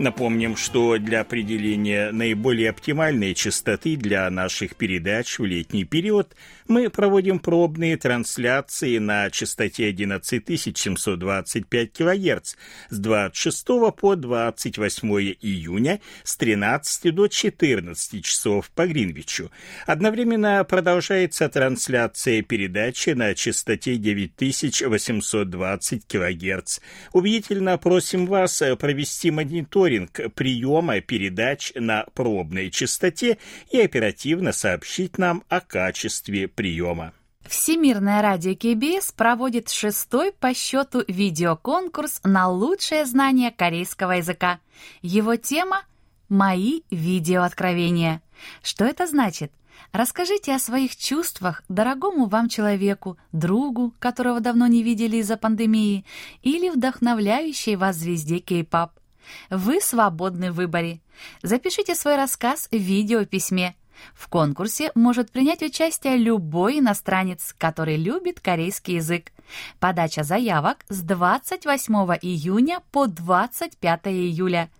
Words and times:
Напомним, 0.00 0.56
что 0.56 0.96
для 0.96 1.20
определения 1.20 2.10
наиболее 2.10 2.70
оптимальной 2.70 3.34
частоты 3.34 3.96
для 3.96 4.30
наших 4.30 4.74
передач 4.74 5.38
в 5.38 5.44
летний 5.44 5.84
период 5.84 6.34
мы 6.70 6.88
проводим 6.88 7.38
пробные 7.40 7.96
трансляции 7.96 8.98
на 8.98 9.28
частоте 9.30 9.90
11725 9.90 11.92
кГц 11.92 12.54
с 12.90 12.98
26 12.98 13.66
по 13.98 14.14
28 14.14 15.08
июня 15.40 16.00
с 16.22 16.36
13 16.36 17.12
до 17.12 17.26
14 17.26 18.24
часов 18.24 18.70
по 18.70 18.86
Гринвичу. 18.86 19.50
Одновременно 19.84 20.62
продолжается 20.62 21.48
трансляция 21.48 22.42
передачи 22.42 23.10
на 23.10 23.34
частоте 23.34 23.96
9820 23.96 26.06
кГц. 26.06 26.78
Убедительно 27.12 27.78
просим 27.78 28.26
вас 28.26 28.62
провести 28.78 29.32
мониторинг 29.32 30.20
приема 30.36 31.00
передач 31.00 31.72
на 31.74 32.04
пробной 32.14 32.70
частоте 32.70 33.38
и 33.72 33.80
оперативно 33.80 34.52
сообщить 34.52 35.18
нам 35.18 35.42
о 35.48 35.60
качестве 35.60 36.46
приема. 36.60 37.14
Всемирное 37.48 38.20
радио 38.20 38.54
КБС 38.54 39.12
проводит 39.12 39.70
шестой 39.70 40.30
по 40.30 40.52
счету 40.52 41.02
видеоконкурс 41.08 42.20
на 42.22 42.50
лучшее 42.50 43.06
знание 43.06 43.50
корейского 43.50 44.12
языка. 44.12 44.60
Его 45.00 45.36
тема 45.36 45.84
«Мои 46.28 46.82
видеооткровения». 46.90 48.20
Что 48.62 48.84
это 48.84 49.06
значит? 49.06 49.52
Расскажите 49.92 50.54
о 50.54 50.58
своих 50.58 50.96
чувствах 50.96 51.62
дорогому 51.70 52.26
вам 52.26 52.50
человеку, 52.50 53.16
другу, 53.32 53.94
которого 53.98 54.40
давно 54.40 54.66
не 54.66 54.82
видели 54.82 55.16
из-за 55.16 55.38
пандемии, 55.38 56.04
или 56.42 56.68
вдохновляющей 56.68 57.76
вас 57.76 57.96
звезде 57.96 58.38
кей-пап. 58.38 59.00
Вы 59.48 59.80
свободны 59.80 60.52
в 60.52 60.56
выборе. 60.56 61.00
Запишите 61.42 61.94
свой 61.94 62.16
рассказ 62.16 62.68
в 62.70 62.76
видеописьме. 62.76 63.76
В 64.14 64.28
конкурсе 64.28 64.90
может 64.94 65.30
принять 65.30 65.62
участие 65.62 66.16
любой 66.16 66.78
иностранец, 66.78 67.54
который 67.56 67.96
любит 67.96 68.40
корейский 68.40 68.96
язык. 68.96 69.32
Подача 69.78 70.22
заявок 70.22 70.84
с 70.88 71.02
28 71.02 71.94
июня 72.22 72.80
по 72.92 73.06
25 73.06 74.00
июля. 74.06 74.70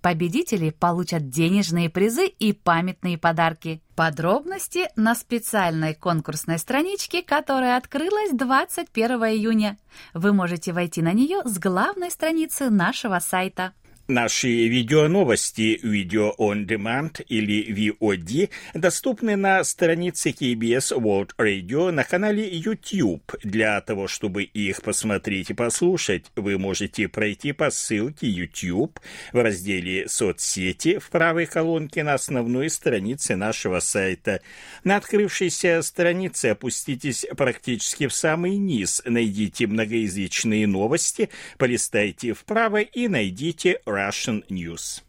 Победители 0.00 0.70
получат 0.70 1.28
денежные 1.28 1.90
призы 1.90 2.26
и 2.26 2.52
памятные 2.52 3.18
подарки. 3.18 3.82
Подробности 3.94 4.88
на 4.96 5.14
специальной 5.14 5.94
конкурсной 5.94 6.58
страничке, 6.58 7.22
которая 7.22 7.76
открылась 7.76 8.32
21 8.32 9.10
июня. 9.24 9.78
Вы 10.14 10.32
можете 10.32 10.72
войти 10.72 11.02
на 11.02 11.12
нее 11.12 11.42
с 11.44 11.58
главной 11.58 12.10
страницы 12.10 12.70
нашего 12.70 13.18
сайта. 13.18 13.72
Наши 14.08 14.68
видеоновости 14.68 15.80
Video 15.82 16.32
on 16.38 16.64
Demand 16.64 17.24
или 17.28 17.90
VOD 17.98 18.50
доступны 18.72 19.34
на 19.34 19.64
странице 19.64 20.30
KBS 20.30 20.96
World 20.96 21.30
Radio 21.36 21.90
на 21.90 22.04
канале 22.04 22.48
YouTube. 22.48 23.34
Для 23.42 23.80
того, 23.80 24.06
чтобы 24.06 24.44
их 24.44 24.82
посмотреть 24.82 25.50
и 25.50 25.54
послушать, 25.54 26.26
вы 26.36 26.56
можете 26.56 27.08
пройти 27.08 27.50
по 27.50 27.68
ссылке 27.70 28.28
YouTube 28.28 29.00
в 29.32 29.42
разделе 29.42 30.08
«Соцсети» 30.08 30.98
в 30.98 31.10
правой 31.10 31.46
колонке 31.46 32.04
на 32.04 32.14
основной 32.14 32.70
странице 32.70 33.34
нашего 33.34 33.80
сайта. 33.80 34.40
На 34.84 34.98
открывшейся 34.98 35.82
странице 35.82 36.50
опуститесь 36.50 37.26
практически 37.36 38.06
в 38.06 38.14
самый 38.14 38.56
низ, 38.56 39.02
найдите 39.04 39.66
многоязычные 39.66 40.68
новости, 40.68 41.28
полистайте 41.58 42.34
вправо 42.34 42.82
и 42.82 43.08
найдите 43.08 43.80
Russian 43.96 44.44
News. 44.50 45.02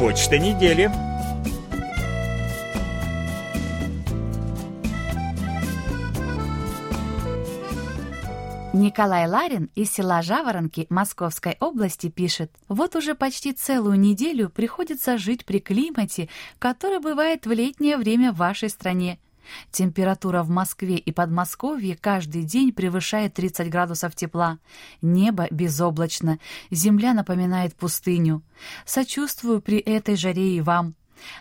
Почта 0.00 0.38
недели. 0.38 0.90
Николай 8.72 9.28
Ларин 9.28 9.70
из 9.76 9.92
села 9.92 10.22
Жаворонки 10.22 10.86
Московской 10.88 11.56
области 11.60 12.08
пишет, 12.08 12.50
«Вот 12.68 12.96
уже 12.96 13.14
почти 13.14 13.52
целую 13.52 14.00
неделю 14.00 14.50
приходится 14.50 15.16
жить 15.16 15.44
при 15.44 15.60
климате, 15.60 16.28
который 16.58 16.98
бывает 16.98 17.46
в 17.46 17.52
летнее 17.52 17.96
время 17.96 18.32
в 18.32 18.36
вашей 18.36 18.68
стране. 18.68 19.20
Температура 19.70 20.42
в 20.42 20.50
Москве 20.50 20.96
и 20.96 21.12
Подмосковье 21.12 21.96
каждый 21.96 22.42
день 22.42 22.72
превышает 22.72 23.34
30 23.34 23.70
градусов 23.70 24.14
тепла. 24.14 24.58
Небо 25.02 25.46
безоблачно, 25.50 26.38
земля 26.70 27.14
напоминает 27.14 27.74
пустыню. 27.74 28.42
Сочувствую 28.84 29.60
при 29.60 29.78
этой 29.78 30.16
жаре 30.16 30.56
и 30.56 30.60
вам. 30.60 30.94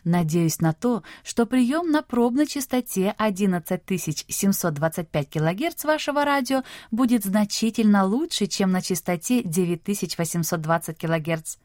Надеюсь 0.04 0.60
на 0.60 0.74
то, 0.74 1.04
что 1.24 1.46
прием 1.46 1.92
на 1.92 2.02
пробной 2.02 2.48
частоте 2.48 3.14
11725 3.18 5.30
кГц 5.30 5.86
вашего 5.86 6.26
радио 6.26 6.64
будет 6.92 7.24
значительно 7.24 8.06
лучше, 8.06 8.48
чем 8.48 8.72
на 8.72 8.82
частоте 8.82 9.44
9820 9.44 10.98
кГц. 10.98 11.58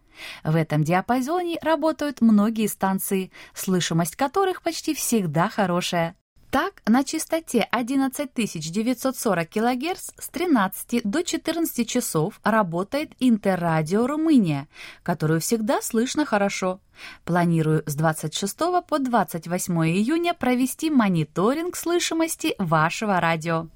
В 0.44 0.56
этом 0.56 0.84
диапазоне 0.84 1.56
работают 1.62 2.20
многие 2.20 2.66
станции, 2.66 3.32
слышимость 3.54 4.16
которых 4.16 4.60
почти 4.62 4.94
всегда 4.94 5.48
хорошая. 5.48 6.16
Так, 6.52 6.82
на 6.86 7.02
частоте 7.02 7.66
11940 7.70 9.48
кГц 9.48 10.10
с 10.18 10.28
13 10.28 11.00
до 11.02 11.24
14 11.24 11.88
часов 11.88 12.40
работает 12.44 13.12
Интеррадио 13.20 14.06
Румыния, 14.06 14.68
которую 15.02 15.40
всегда 15.40 15.80
слышно 15.80 16.26
хорошо. 16.26 16.78
Планирую 17.24 17.82
с 17.86 17.94
26 17.94 18.58
по 18.86 18.98
28 18.98 19.74
июня 19.86 20.34
провести 20.34 20.90
мониторинг 20.90 21.74
слышимости 21.74 22.54
вашего 22.58 23.18
радио. 23.18 23.68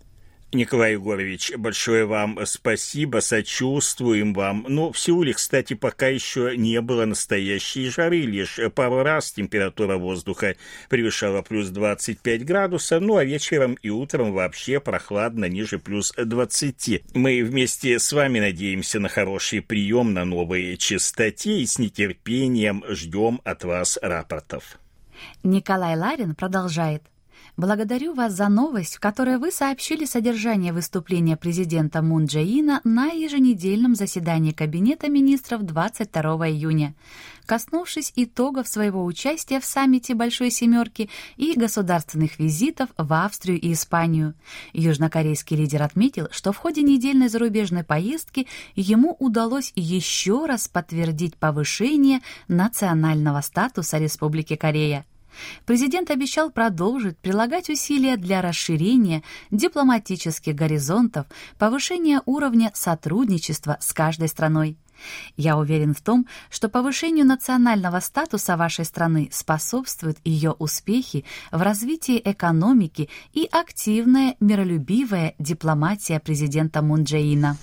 Николай 0.56 0.92
Егорович, 0.92 1.52
большое 1.56 2.06
вам 2.06 2.38
спасибо, 2.46 3.18
сочувствуем 3.20 4.32
вам. 4.32 4.64
Но 4.68 4.90
в 4.90 4.98
Сеуле, 4.98 5.34
кстати, 5.34 5.74
пока 5.74 6.08
еще 6.08 6.56
не 6.56 6.80
было 6.80 7.04
настоящей 7.04 7.88
жары, 7.90 8.22
лишь 8.22 8.58
пару 8.74 9.02
раз 9.02 9.32
температура 9.32 9.98
воздуха 9.98 10.56
превышала 10.88 11.42
плюс 11.42 11.68
25 11.68 12.44
градусов, 12.44 13.02
ну 13.02 13.16
а 13.16 13.24
вечером 13.24 13.74
и 13.82 13.90
утром 13.90 14.32
вообще 14.32 14.80
прохладно, 14.80 15.44
ниже 15.44 15.78
плюс 15.78 16.12
20. 16.16 17.14
Мы 17.14 17.44
вместе 17.44 17.98
с 17.98 18.12
вами 18.12 18.40
надеемся 18.40 18.98
на 18.98 19.08
хороший 19.08 19.60
прием 19.60 20.14
на 20.14 20.24
новой 20.24 20.76
частоте 20.78 21.60
и 21.60 21.66
с 21.66 21.78
нетерпением 21.78 22.82
ждем 22.88 23.40
от 23.44 23.64
вас 23.64 23.98
рапортов. 24.00 24.78
Николай 25.42 25.96
Ларин 25.96 26.34
продолжает. 26.34 27.02
Благодарю 27.56 28.12
вас 28.12 28.34
за 28.34 28.50
новость, 28.50 28.96
в 28.96 29.00
которой 29.00 29.38
вы 29.38 29.50
сообщили 29.50 30.04
содержание 30.04 30.74
выступления 30.74 31.38
президента 31.38 32.02
Мун 32.02 32.26
Джаина 32.26 32.82
на 32.84 33.06
еженедельном 33.06 33.94
заседании 33.94 34.52
Кабинета 34.52 35.08
министров 35.08 35.62
22 35.62 36.22
июня. 36.50 36.94
Коснувшись 37.46 38.12
итогов 38.14 38.68
своего 38.68 39.06
участия 39.06 39.58
в 39.58 39.64
саммите 39.64 40.14
Большой 40.14 40.50
Семерки 40.50 41.08
и 41.38 41.58
государственных 41.58 42.38
визитов 42.38 42.90
в 42.98 43.10
Австрию 43.14 43.58
и 43.58 43.72
Испанию, 43.72 44.34
южнокорейский 44.74 45.56
лидер 45.56 45.82
отметил, 45.82 46.28
что 46.32 46.52
в 46.52 46.58
ходе 46.58 46.82
недельной 46.82 47.28
зарубежной 47.28 47.84
поездки 47.84 48.46
ему 48.74 49.16
удалось 49.18 49.72
еще 49.76 50.44
раз 50.44 50.68
подтвердить 50.68 51.36
повышение 51.38 52.20
национального 52.48 53.40
статуса 53.40 53.96
Республики 53.96 54.56
Корея. 54.56 55.06
Президент 55.64 56.10
обещал 56.10 56.50
продолжить 56.50 57.18
прилагать 57.18 57.68
усилия 57.68 58.16
для 58.16 58.42
расширения 58.42 59.22
дипломатических 59.50 60.54
горизонтов, 60.54 61.26
повышения 61.58 62.22
уровня 62.26 62.70
сотрудничества 62.74 63.76
с 63.80 63.92
каждой 63.92 64.28
страной. 64.28 64.76
Я 65.36 65.56
уверен 65.58 65.94
в 65.94 66.00
том, 66.00 66.26
что 66.50 66.68
повышению 66.68 67.26
национального 67.26 68.00
статуса 68.00 68.56
вашей 68.56 68.84
страны 68.84 69.28
способствуют 69.32 70.18
ее 70.24 70.52
успехи 70.52 71.24
в 71.52 71.60
развитии 71.60 72.20
экономики 72.24 73.08
и 73.32 73.48
активная 73.50 74.36
миролюбивая 74.40 75.34
дипломатия 75.38 76.20
президента 76.20 76.82
Мунджеина. 76.82 77.56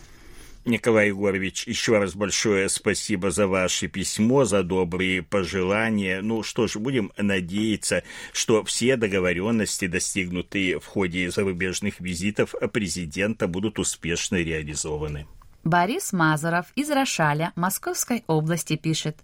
Николай 0.65 1.10
Егорович, 1.10 1.68
еще 1.68 1.98
раз 1.98 2.15
большое 2.15 2.69
спасибо 2.69 3.31
за 3.31 3.48
ваше 3.48 3.88
письмо, 3.88 4.45
за 4.45 4.63
добрые 4.63 5.21
пожелания. 5.21 6.21
Ну 6.21 6.42
что 6.42 6.68
ж, 6.68 6.77
будем 6.77 7.12
надеяться, 7.18 8.04
что 8.31 8.63
все 8.63 8.95
договоренности, 8.95 9.88
достигнутые 9.88 10.80
в 10.80 10.86
ходе 10.86 11.30
зарубежных 11.30 12.00
визитов 12.00 12.56
президента, 12.71 13.48
будут 13.48 13.77
успешно 13.77 14.38
реализованы. 14.38 15.27
Борис 15.65 16.13
Мазуров 16.13 16.68
из 16.75 16.89
Рошаля 16.89 17.51
Московской 17.56 18.24
области 18.27 18.77
пишет. 18.77 19.18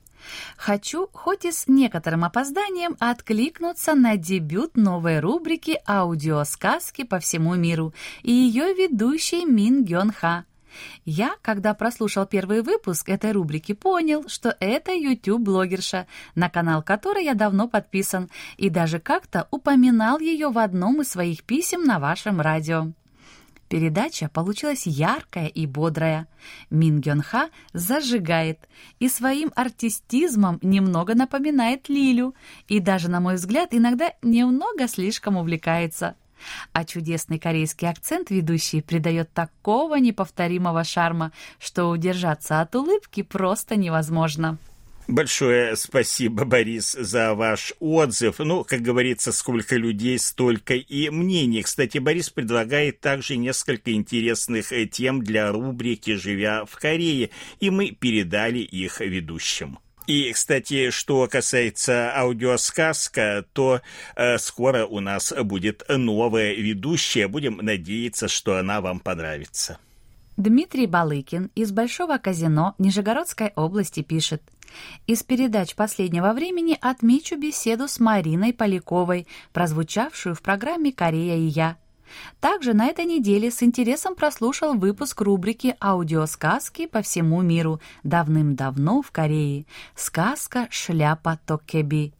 Хочу, 0.57 1.07
хоть 1.13 1.45
и 1.45 1.51
с 1.51 1.67
некоторым 1.67 2.25
опозданием, 2.25 2.97
откликнуться 2.99 3.95
на 3.95 4.17
дебют 4.17 4.75
новой 4.75 5.19
рубрики 5.19 5.79
«Аудиосказки 5.87 7.03
по 7.03 7.19
всему 7.19 7.55
миру» 7.55 7.93
и 8.23 8.31
ее 8.31 8.73
ведущей 8.73 9.45
Мин 9.45 9.85
Гён 9.85 10.11
Ха. 10.11 10.45
Я, 11.05 11.35
когда 11.41 11.73
прослушал 11.73 12.25
первый 12.25 12.61
выпуск 12.61 13.09
этой 13.09 13.31
рубрики, 13.31 13.73
понял, 13.73 14.27
что 14.27 14.55
это 14.59 14.91
YouTube-блогерша, 14.91 16.07
на 16.35 16.49
канал 16.49 16.83
которой 16.83 17.25
я 17.25 17.33
давно 17.33 17.67
подписан, 17.67 18.29
и 18.57 18.69
даже 18.69 18.99
как-то 18.99 19.47
упоминал 19.51 20.19
ее 20.19 20.49
в 20.49 20.57
одном 20.57 21.01
из 21.01 21.09
своих 21.09 21.43
писем 21.43 21.83
на 21.83 21.99
вашем 21.99 22.41
радио. 22.41 22.91
Передача 23.69 24.29
получилась 24.29 24.87
яркая 24.87 25.45
и 25.45 25.67
бодрая. 25.67 26.27
Мин 26.71 27.01
Гён 27.01 27.21
Ха 27.21 27.49
зажигает 27.71 28.67
и 28.97 29.07
своим 29.07 29.51
артистизмом 29.55 30.57
немного 30.63 31.13
напоминает 31.13 31.87
Лилю, 31.87 32.33
и 32.67 32.79
даже, 32.79 33.11
на 33.11 33.19
мой 33.19 33.35
взгляд, 33.35 33.69
иногда 33.71 34.11
немного 34.23 34.87
слишком 34.87 35.37
увлекается. 35.37 36.15
А 36.73 36.85
чудесный 36.85 37.39
корейский 37.39 37.89
акцент 37.89 38.29
ведущий 38.29 38.81
придает 38.81 39.33
такого 39.33 39.95
неповторимого 39.95 40.83
шарма, 40.83 41.31
что 41.59 41.89
удержаться 41.89 42.61
от 42.61 42.75
улыбки 42.75 43.21
просто 43.23 43.75
невозможно. 43.75 44.57
Большое 45.09 45.75
спасибо, 45.75 46.45
Борис, 46.45 46.91
за 46.91 47.33
ваш 47.33 47.73
отзыв. 47.79 48.37
Ну, 48.37 48.63
как 48.63 48.81
говорится, 48.81 49.31
сколько 49.31 49.75
людей, 49.75 50.19
столько 50.19 50.75
и 50.75 51.09
мнений. 51.09 51.63
Кстати, 51.63 51.97
Борис 51.97 52.29
предлагает 52.29 52.99
также 52.99 53.35
несколько 53.35 53.91
интересных 53.91 54.71
э, 54.71 54.85
тем 54.85 55.23
для 55.23 55.51
рубрики 55.51 56.13
«Живя 56.13 56.63
в 56.65 56.75
Корее», 56.75 57.31
и 57.59 57.71
мы 57.71 57.89
передали 57.89 58.59
их 58.59 58.99
ведущим. 58.99 59.79
И, 60.09 60.33
кстати, 60.33 60.89
что 60.89 61.27
касается 61.27 62.11
аудиосказка, 62.17 63.45
то 63.53 63.81
э, 64.15 64.39
скоро 64.39 64.87
у 64.87 65.01
нас 65.01 65.31
будет 65.43 65.83
новая 65.87 66.55
ведущая. 66.55 67.27
Будем 67.27 67.57
надеяться, 67.57 68.27
что 68.27 68.57
она 68.57 68.81
вам 68.81 69.01
понравится. 69.01 69.77
Дмитрий 70.35 70.87
Балыкин 70.87 71.51
из 71.53 71.71
Большого 71.71 72.17
казино 72.17 72.73
Нижегородской 72.79 73.51
области 73.55 74.01
пишет. 74.01 74.41
Из 75.05 75.21
передач 75.21 75.75
последнего 75.75 76.33
времени 76.33 76.75
отмечу 76.81 77.37
беседу 77.37 77.87
с 77.87 77.99
Мариной 77.99 78.51
Поляковой, 78.51 79.27
прозвучавшую 79.53 80.33
в 80.33 80.41
программе 80.41 80.91
«Корея 80.91 81.37
и 81.37 81.45
я». 81.45 81.77
Также 82.39 82.73
на 82.73 82.87
этой 82.87 83.05
неделе 83.05 83.51
с 83.51 83.63
интересом 83.63 84.15
прослушал 84.15 84.73
выпуск 84.73 85.21
рубрики 85.21 85.75
«Аудиосказки 85.79 86.85
по 86.85 87.01
всему 87.01 87.41
миру» 87.41 87.79
давным-давно 88.03 89.01
в 89.01 89.11
Корее 89.11 89.65
«Сказка 89.95 90.67
«Шляпа 90.69 91.39
Токеби». 91.45 92.13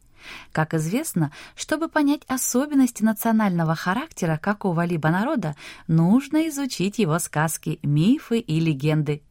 Как 0.52 0.74
известно, 0.74 1.32
чтобы 1.56 1.88
понять 1.88 2.22
особенности 2.28 3.02
национального 3.02 3.74
характера 3.74 4.38
какого-либо 4.40 5.08
народа, 5.10 5.56
нужно 5.86 6.48
изучить 6.48 6.98
его 6.98 7.18
сказки, 7.18 7.78
мифы 7.82 8.38
и 8.38 8.60
легенды. 8.60 9.22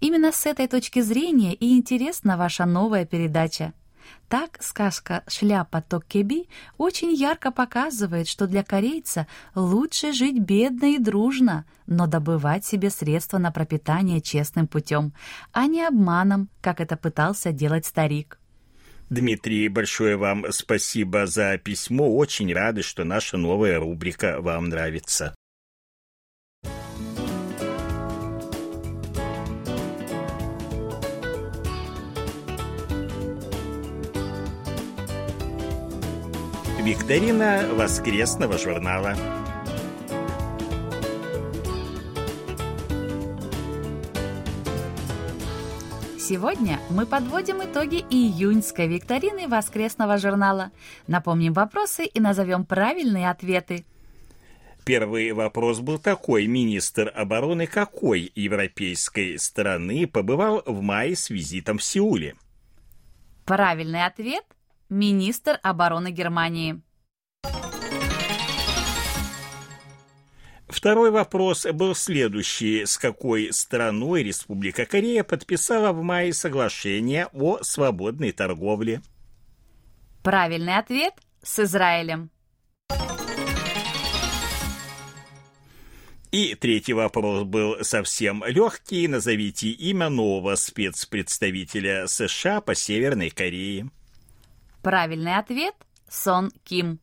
Именно 0.00 0.32
с 0.32 0.46
этой 0.46 0.68
точки 0.68 1.00
зрения 1.00 1.54
и 1.54 1.76
интересна 1.76 2.36
ваша 2.36 2.66
новая 2.66 3.06
передача– 3.06 3.72
так 4.28 4.62
сказка 4.62 5.22
«Шляпа 5.28 5.82
Токкеби» 5.82 6.48
очень 6.78 7.12
ярко 7.12 7.50
показывает, 7.50 8.28
что 8.28 8.46
для 8.46 8.62
корейца 8.62 9.26
лучше 9.54 10.12
жить 10.12 10.38
бедно 10.38 10.94
и 10.94 10.98
дружно, 10.98 11.64
но 11.86 12.06
добывать 12.06 12.64
себе 12.64 12.90
средства 12.90 13.38
на 13.38 13.52
пропитание 13.52 14.20
честным 14.20 14.66
путем, 14.66 15.12
а 15.52 15.66
не 15.66 15.82
обманом, 15.84 16.48
как 16.60 16.80
это 16.80 16.96
пытался 16.96 17.52
делать 17.52 17.86
старик. 17.86 18.38
Дмитрий, 19.10 19.68
большое 19.68 20.16
вам 20.16 20.46
спасибо 20.50 21.26
за 21.26 21.58
письмо. 21.58 22.16
Очень 22.16 22.52
рады, 22.52 22.82
что 22.82 23.04
наша 23.04 23.36
новая 23.36 23.78
рубрика 23.78 24.40
вам 24.40 24.70
нравится. 24.70 25.34
Викторина 36.84 37.66
воскресного 37.72 38.58
журнала. 38.58 39.16
Сегодня 46.18 46.78
мы 46.90 47.06
подводим 47.06 47.62
итоги 47.62 48.04
июньской 48.10 48.86
викторины 48.86 49.48
воскресного 49.48 50.18
журнала. 50.18 50.72
Напомним 51.06 51.54
вопросы 51.54 52.04
и 52.04 52.20
назовем 52.20 52.66
правильные 52.66 53.30
ответы. 53.30 53.86
Первый 54.84 55.32
вопрос 55.32 55.80
был 55.80 55.98
такой. 55.98 56.46
Министр 56.46 57.10
обороны 57.16 57.66
какой 57.66 58.30
европейской 58.34 59.38
страны 59.38 60.06
побывал 60.06 60.62
в 60.66 60.82
мае 60.82 61.16
с 61.16 61.30
визитом 61.30 61.78
в 61.78 61.82
Сеуле? 61.82 62.34
Правильный 63.46 64.04
ответ 64.04 64.44
министр 64.94 65.58
обороны 65.62 66.10
Германии. 66.10 66.80
Второй 70.68 71.10
вопрос 71.10 71.66
был 71.72 71.94
следующий. 71.94 72.86
С 72.86 72.96
какой 72.98 73.52
страной 73.52 74.22
Республика 74.22 74.86
Корея 74.86 75.22
подписала 75.22 75.92
в 75.92 76.02
мае 76.02 76.32
соглашение 76.32 77.28
о 77.32 77.62
свободной 77.62 78.32
торговле? 78.32 79.02
Правильный 80.22 80.78
ответ– 80.78 81.14
с 81.42 81.60
Израилем. 81.60 82.30
И 86.32 86.56
третий 86.56 86.94
вопрос 86.94 87.44
был 87.44 87.84
совсем 87.84 88.42
легкий. 88.44 89.06
Назовите 89.06 89.68
имя 89.68 90.08
нового 90.08 90.56
спецпредставителя 90.56 92.08
США 92.08 92.60
по 92.60 92.74
Северной 92.74 93.30
Корее. 93.30 93.90
Правильный 94.84 95.38
ответ– 95.38 95.74
Сон 96.10 96.50
Ким. 96.62 97.00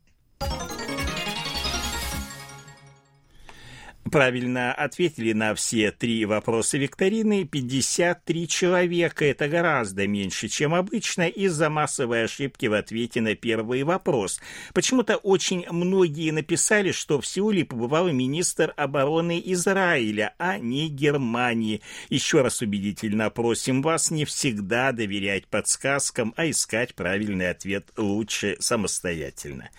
Правильно 4.12 4.74
ответили 4.74 5.32
на 5.32 5.56
все 5.56 5.90
три 5.90 6.26
вопроса 6.26 6.78
викторины 6.78 7.46
53 7.46 8.46
человека. 8.46 9.24
Это 9.24 9.48
гораздо 9.48 10.06
меньше, 10.06 10.50
чем 10.50 10.76
обычно, 10.76 11.30
из-за 11.30 11.70
массовой 11.70 12.26
ошибки 12.26 12.66
в 12.66 12.74
ответе 12.74 13.22
на 13.22 13.36
первый 13.36 13.84
вопрос. 13.84 14.42
Почему-то 14.74 15.16
очень 15.16 15.66
многие 15.70 16.32
написали, 16.32 16.92
что 16.92 17.22
в 17.22 17.26
Сеуле 17.26 17.64
побывал 17.64 18.12
министр 18.12 18.74
обороны 18.76 19.42
Израиля, 19.46 20.36
а 20.38 20.58
не 20.58 20.90
Германии. 20.90 21.80
Еще 22.10 22.42
раз 22.42 22.62
убедительно 22.62 23.30
просим 23.30 23.82
вас 23.82 24.12
не 24.12 24.26
всегда 24.26 24.92
доверять 24.92 25.48
подсказкам, 25.48 26.34
а 26.36 26.50
искать 26.50 26.96
правильный 26.96 27.50
ответ 27.50 27.88
лучше 27.96 28.58
самостоятельно. 28.60 29.70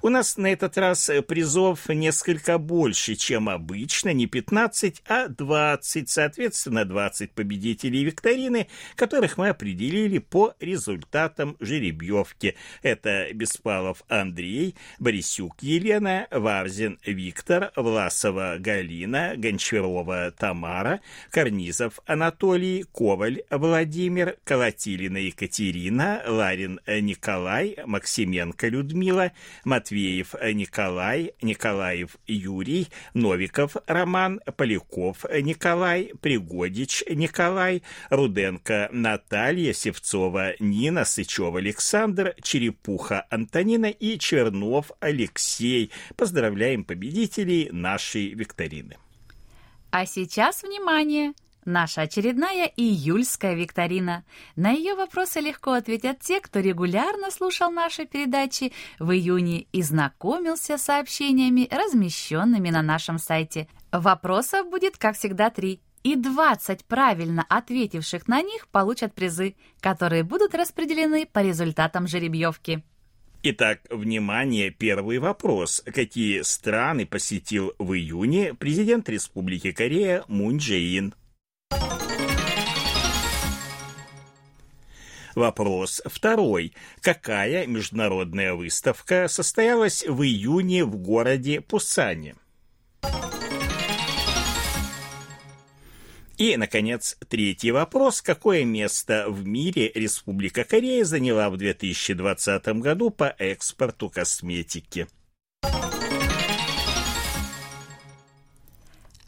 У 0.00 0.10
нас 0.10 0.36
на 0.36 0.46
этот 0.46 0.78
раз 0.78 1.10
призов 1.26 1.88
несколько 1.88 2.56
больше, 2.56 3.16
чем 3.16 3.48
обычно 3.48 3.79
обычно 3.80 4.12
не 4.12 4.26
15, 4.26 5.02
а 5.08 5.28
20, 5.28 6.10
соответственно, 6.10 6.84
20 6.84 7.32
победителей 7.32 8.04
викторины, 8.04 8.66
которых 8.94 9.38
мы 9.38 9.48
определили 9.48 10.18
по 10.18 10.54
результатам 10.60 11.56
жеребьевки. 11.60 12.56
Это 12.82 13.28
Беспалов 13.32 14.02
Андрей, 14.08 14.74
Борисюк 14.98 15.62
Елена, 15.62 16.26
Варзин 16.30 16.98
Виктор, 17.06 17.72
Власова 17.74 18.56
Галина, 18.58 19.32
Гончарова 19.36 20.30
Тамара, 20.32 21.00
Карнизов 21.30 22.00
Анатолий, 22.04 22.84
Коваль 22.92 23.44
Владимир, 23.50 24.36
Колотилина 24.44 25.16
Екатерина, 25.16 26.22
Ларин 26.26 26.80
Николай, 26.86 27.78
Максименко 27.86 28.68
Людмила, 28.68 29.32
Матвеев 29.64 30.34
Николай, 30.52 31.32
Николаев 31.40 32.18
Юрий, 32.26 32.88
Новиков 33.14 33.69
Нефедов 33.70 33.82
Роман, 33.86 34.40
Поляков 34.56 35.24
Николай, 35.42 36.12
Пригодич 36.20 37.04
Николай, 37.08 37.82
Руденко 38.10 38.88
Наталья, 38.92 39.72
Севцова 39.72 40.54
Нина, 40.58 41.04
Сычева 41.04 41.58
Александр, 41.58 42.34
Черепуха 42.42 43.26
Антонина 43.30 43.86
и 43.86 44.18
Чернов 44.18 44.90
Алексей. 45.00 45.90
Поздравляем 46.16 46.84
победителей 46.84 47.68
нашей 47.72 48.34
викторины. 48.34 48.96
А 49.90 50.06
сейчас 50.06 50.62
внимание! 50.62 51.32
Наша 51.64 52.02
очередная 52.02 52.66
июльская 52.74 53.54
викторина. 53.54 54.24
На 54.56 54.70
ее 54.70 54.94
вопросы 54.94 55.40
легко 55.40 55.72
ответят 55.72 56.20
те, 56.20 56.40
кто 56.40 56.60
регулярно 56.60 57.30
слушал 57.30 57.70
наши 57.70 58.06
передачи 58.06 58.72
в 58.98 59.10
июне 59.10 59.66
и 59.72 59.82
знакомился 59.82 60.78
с 60.78 60.84
сообщениями, 60.84 61.68
размещенными 61.70 62.70
на 62.70 62.82
нашем 62.82 63.18
сайте. 63.18 63.68
Вопросов 63.92 64.70
будет, 64.70 64.96
как 64.96 65.16
всегда, 65.16 65.50
три. 65.50 65.80
И 66.02 66.16
20 66.16 66.86
правильно 66.86 67.44
ответивших 67.46 68.26
на 68.26 68.40
них 68.40 68.68
получат 68.68 69.14
призы, 69.14 69.54
которые 69.80 70.22
будут 70.22 70.54
распределены 70.54 71.26
по 71.26 71.40
результатам 71.40 72.06
жеребьевки. 72.06 72.82
Итак, 73.42 73.80
внимание, 73.90 74.70
первый 74.70 75.18
вопрос. 75.18 75.82
Какие 75.86 76.42
страны 76.42 77.06
посетил 77.06 77.72
в 77.78 77.94
июне 77.94 78.54
президент 78.54 79.08
Республики 79.08 79.72
Корея 79.72 80.24
Мун 80.28 80.58
Джеин? 80.58 81.14
Вопрос 85.34 86.02
второй. 86.04 86.74
Какая 87.00 87.66
международная 87.66 88.54
выставка 88.54 89.28
состоялась 89.28 90.04
в 90.06 90.22
июне 90.22 90.84
в 90.84 90.96
городе 90.96 91.60
Пусане? 91.60 92.36
И, 96.36 96.56
наконец, 96.56 97.18
третий 97.28 97.70
вопрос. 97.70 98.22
Какое 98.22 98.64
место 98.64 99.26
в 99.28 99.46
мире 99.46 99.92
Республика 99.94 100.64
Корея 100.64 101.04
заняла 101.04 101.50
в 101.50 101.58
2020 101.58 102.66
году 102.80 103.10
по 103.10 103.34
экспорту 103.38 104.08
косметики? 104.08 105.06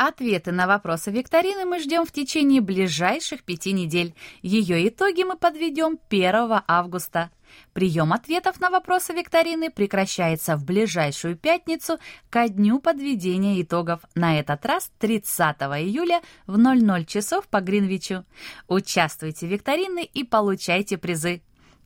Ответы 0.04 0.50
на 0.50 0.66
вопросы 0.66 1.12
викторины 1.12 1.64
мы 1.64 1.78
ждем 1.78 2.04
в 2.04 2.11
течение 2.11 2.61
ближайших 2.61 3.44
пяти 3.44 3.71
недель. 3.71 4.16
Ее 4.42 4.88
итоги 4.88 5.23
мы 5.23 5.37
подведем 5.37 5.97
1 6.11 6.62
августа. 6.66 7.30
Прием 7.73 8.12
ответов 8.12 8.59
на 8.59 8.71
вопросы 8.71 9.12
викторины 9.12 9.71
прекращается 9.71 10.56
в 10.56 10.64
ближайшую 10.64 11.37
пятницу 11.37 11.99
ко 12.30 12.49
дню 12.49 12.80
подведения 12.80 13.62
итогов, 13.62 14.00
на 14.16 14.40
этот 14.40 14.66
раз 14.66 14.90
30 14.99 15.56
июля 15.78 16.21
в 16.49 16.59
00 16.59 17.04
часов 17.04 17.47
по 17.47 17.61
Гринвичу. 17.61 18.25
Участвуйте 18.66 19.47
в 19.47 19.50
викторины 19.50 20.02
и 20.02 20.25
получайте 20.25 20.99
призы. 20.99 21.42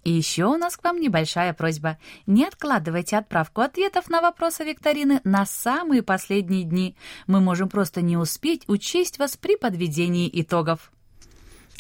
И 0.07 0.13
еще 0.13 0.45
у 0.45 0.57
нас 0.57 0.77
к 0.77 0.85
вам 0.85 1.01
небольшая 1.01 1.53
просьба. 1.53 1.99
Не 2.27 2.45
откладывайте 2.45 3.17
отправку 3.17 3.61
ответов 3.61 4.09
на 4.09 4.21
вопросы 4.21 4.63
викторины 4.63 5.21
на 5.25 5.45
самые 5.47 6.05
последние 6.05 6.63
дни. 6.63 6.97
Мы 7.27 7.41
можем 7.41 7.69
просто 7.69 8.03
не 8.03 8.17
успеть 8.17 8.63
учесть 8.69 9.19
вас 9.19 9.37
при 9.37 9.57
подведении 9.57 10.31
итогов. 10.33 10.93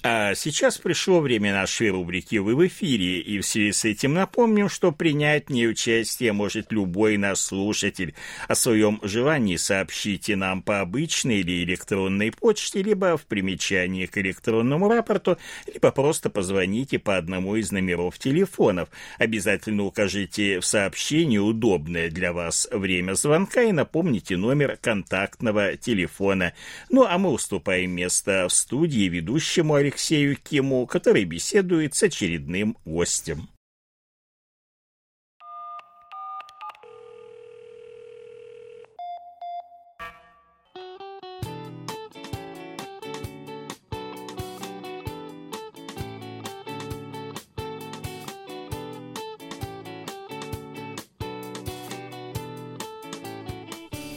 А 0.02 0.34
сейчас 0.34 0.78
пришло 0.78 1.20
время 1.20 1.52
нашей 1.52 1.90
рубрики 1.90 2.36
«Вы 2.36 2.54
в 2.54 2.66
эфире», 2.66 3.18
и 3.20 3.40
в 3.40 3.46
связи 3.46 3.72
с 3.72 3.84
этим 3.84 4.14
напомним, 4.14 4.68
что 4.68 4.92
принять 4.92 5.46
в 5.46 5.50
ней 5.50 5.68
участие 5.68 6.32
может 6.32 6.70
любой 6.70 7.16
наш 7.16 7.38
слушатель. 7.38 8.14
О 8.46 8.54
своем 8.54 9.00
желании 9.02 9.56
сообщите 9.56 10.36
нам 10.36 10.62
по 10.62 10.80
обычной 10.80 11.40
или 11.40 11.64
электронной 11.64 12.30
почте, 12.30 12.82
либо 12.82 13.16
в 13.16 13.24
примечании 13.24 14.06
к 14.06 14.18
электронному 14.18 14.88
рапорту, 14.88 15.38
либо 15.72 15.90
просто 15.90 16.28
позвоните 16.30 16.98
по 16.98 17.16
одному 17.16 17.56
из 17.56 17.72
номеров 17.72 18.18
телефонов. 18.18 18.90
Обязательно 19.18 19.84
укажите 19.84 20.60
в 20.60 20.66
сообщении 20.66 21.38
удобное 21.38 22.10
для 22.10 22.32
вас 22.32 22.68
время 22.70 23.14
звонка 23.14 23.62
и 23.62 23.72
напомните 23.72 24.36
номер 24.36 24.78
контактного 24.80 25.76
телефона. 25.76 26.52
Ну 26.90 27.04
а 27.04 27.16
мы 27.18 27.30
уступаем 27.30 27.92
место 27.92 28.46
в 28.48 28.52
студии 28.52 29.08
ведущему 29.08 29.74
Алексею 29.86 30.36
Киму, 30.36 30.84
который 30.84 31.22
беседует 31.24 31.94
с 31.94 32.02
очередным 32.02 32.76
гостем. 32.84 33.48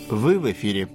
Вы 0.10 0.40
в 0.40 0.52
эфире. 0.52 0.90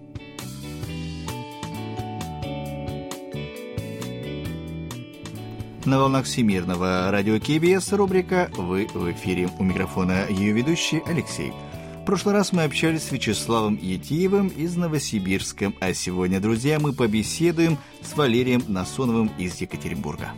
На 5.86 5.98
волнах 5.98 6.24
Всемирного 6.24 7.10
радио 7.10 7.38
КБС 7.38 7.92
рубрика 7.92 8.48
«Вы 8.56 8.86
в 8.94 9.12
эфире». 9.12 9.50
У 9.58 9.64
микрофона 9.64 10.26
ее 10.30 10.52
ведущий 10.52 11.02
Алексей. 11.04 11.52
В 12.00 12.06
прошлый 12.06 12.34
раз 12.34 12.54
мы 12.54 12.62
общались 12.64 13.02
с 13.02 13.12
Вячеславом 13.12 13.76
Етиевым 13.76 14.48
из 14.48 14.78
Новосибирска, 14.78 15.74
а 15.80 15.92
сегодня, 15.92 16.40
друзья, 16.40 16.80
мы 16.80 16.94
побеседуем 16.94 17.76
с 18.00 18.16
Валерием 18.16 18.62
Насоновым 18.66 19.30
из 19.36 19.60
Екатеринбурга. 19.60 20.30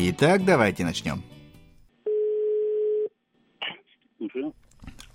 Итак, 0.00 0.44
давайте 0.44 0.84
начнем. 0.84 1.22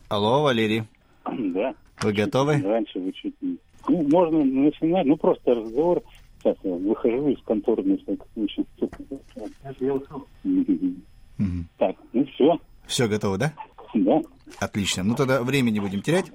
Алло, 0.08 0.42
Валерий. 0.42 0.86
Да. 1.26 1.76
Вы 2.02 2.14
готовы? 2.14 2.60
Раньше 2.60 2.98
вы 2.98 3.12
чуть 3.12 3.40
не 3.42 3.60
ну, 3.90 4.08
можно 4.10 4.44
начинать, 4.44 5.06
ну, 5.06 5.18
просто 5.18 5.56
разговор. 5.56 6.02
Сейчас 6.42 6.56
я 6.64 6.74
выхожу 6.74 7.30
из 7.30 7.42
конторы 7.44 7.84
на 7.84 7.98
всякий 7.98 8.24
случай. 8.34 8.66
Так, 11.78 11.96
ну 12.14 12.26
все. 12.26 12.60
Все 12.88 13.08
готово, 13.08 13.38
да? 13.38 13.54
Да. 13.94 14.22
Отлично. 14.60 15.04
Ну 15.04 15.16
тогда 15.16 15.42
времени 15.44 15.76
не 15.76 15.80
будем 15.80 16.02
терять. 16.02 16.32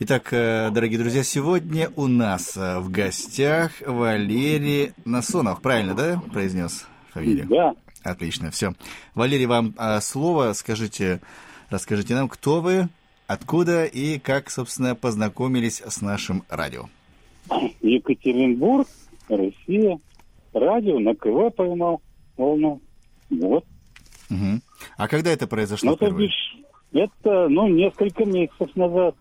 Итак, 0.00 0.32
э, 0.32 0.70
дорогие 0.70 0.98
друзья, 0.98 1.24
сегодня 1.24 1.90
у 1.96 2.06
нас 2.06 2.56
э, 2.56 2.78
в 2.78 2.90
гостях 2.90 3.72
Валерий 3.84 4.92
Насонов. 5.04 5.60
Правильно, 5.60 5.94
да, 5.94 6.22
произнес 6.32 6.86
фамилию? 7.10 7.48
Да. 7.48 7.74
Отлично, 8.04 8.52
все. 8.52 8.74
Валерий, 9.16 9.46
вам 9.46 9.74
э, 9.76 10.00
слово. 10.00 10.52
Скажите, 10.52 11.20
расскажите 11.68 12.14
нам, 12.14 12.28
кто 12.28 12.60
вы, 12.60 12.88
Откуда 13.28 13.84
и 13.84 14.18
как, 14.18 14.48
собственно, 14.48 14.94
познакомились 14.94 15.82
с 15.82 16.00
нашим 16.00 16.44
радио? 16.48 16.86
Екатеринбург, 17.82 18.88
Россия, 19.28 20.00
радио, 20.54 20.98
на 20.98 21.14
КВ 21.14 21.50
поймал 21.54 22.00
волну. 22.38 22.80
Вот. 23.28 23.66
Угу. 24.30 24.60
А 24.96 25.08
когда 25.08 25.30
это 25.30 25.46
произошло 25.46 25.90
ну, 25.90 25.96
то 25.98 26.10
бишь, 26.10 26.56
это, 26.92 27.48
ну, 27.50 27.68
несколько 27.68 28.24
месяцев 28.24 28.74
назад. 28.74 29.14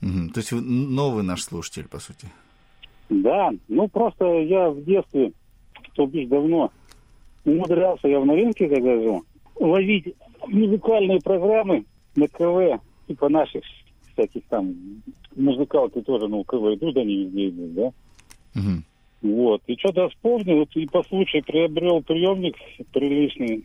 Угу. 0.00 0.30
То 0.32 0.40
есть 0.40 0.52
вы 0.52 0.62
новый 0.62 1.22
наш 1.22 1.42
слушатель, 1.42 1.86
по 1.86 1.98
сути? 1.98 2.28
Да, 3.10 3.50
ну, 3.68 3.88
просто 3.88 4.24
я 4.40 4.70
в 4.70 4.82
детстве, 4.82 5.32
то 5.92 6.06
бишь 6.06 6.28
давно, 6.28 6.72
умудрялся, 7.44 8.08
я 8.08 8.20
в 8.20 8.24
новинке 8.24 8.70
когда 8.70 8.94
жил, 8.94 9.22
ловить 9.56 10.14
музыкальные 10.46 11.20
программы 11.20 11.84
на 12.16 12.26
КВ 12.26 12.80
типа 13.10 13.28
наших 13.28 13.64
всяких 14.12 14.42
там 14.48 14.72
музыкалки 15.34 16.00
тоже, 16.02 16.28
ну, 16.28 16.44
КВ 16.44 16.74
идут, 16.74 16.96
они 16.96 17.24
везде 17.24 17.48
идут, 17.48 17.74
да? 17.74 17.92
Угу. 18.54 19.32
Вот. 19.32 19.62
И 19.66 19.76
что-то 19.76 20.08
вспомнил, 20.08 20.58
вот, 20.58 20.68
и 20.76 20.86
по 20.86 21.02
случаю 21.02 21.42
приобрел 21.44 22.02
приемник 22.02 22.54
приличный. 22.92 23.64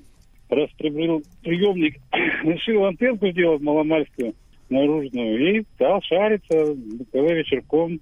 Раз 0.50 0.70
приобрел 0.78 1.22
приемник, 1.44 1.98
решил 2.44 2.86
антенку 2.86 3.28
сделать 3.30 3.62
маломальскую, 3.62 4.34
наружную, 4.70 5.60
и 5.60 5.64
стал 5.76 6.02
шариться 6.02 6.76
КВ 7.12 7.34
вечерком. 7.34 8.00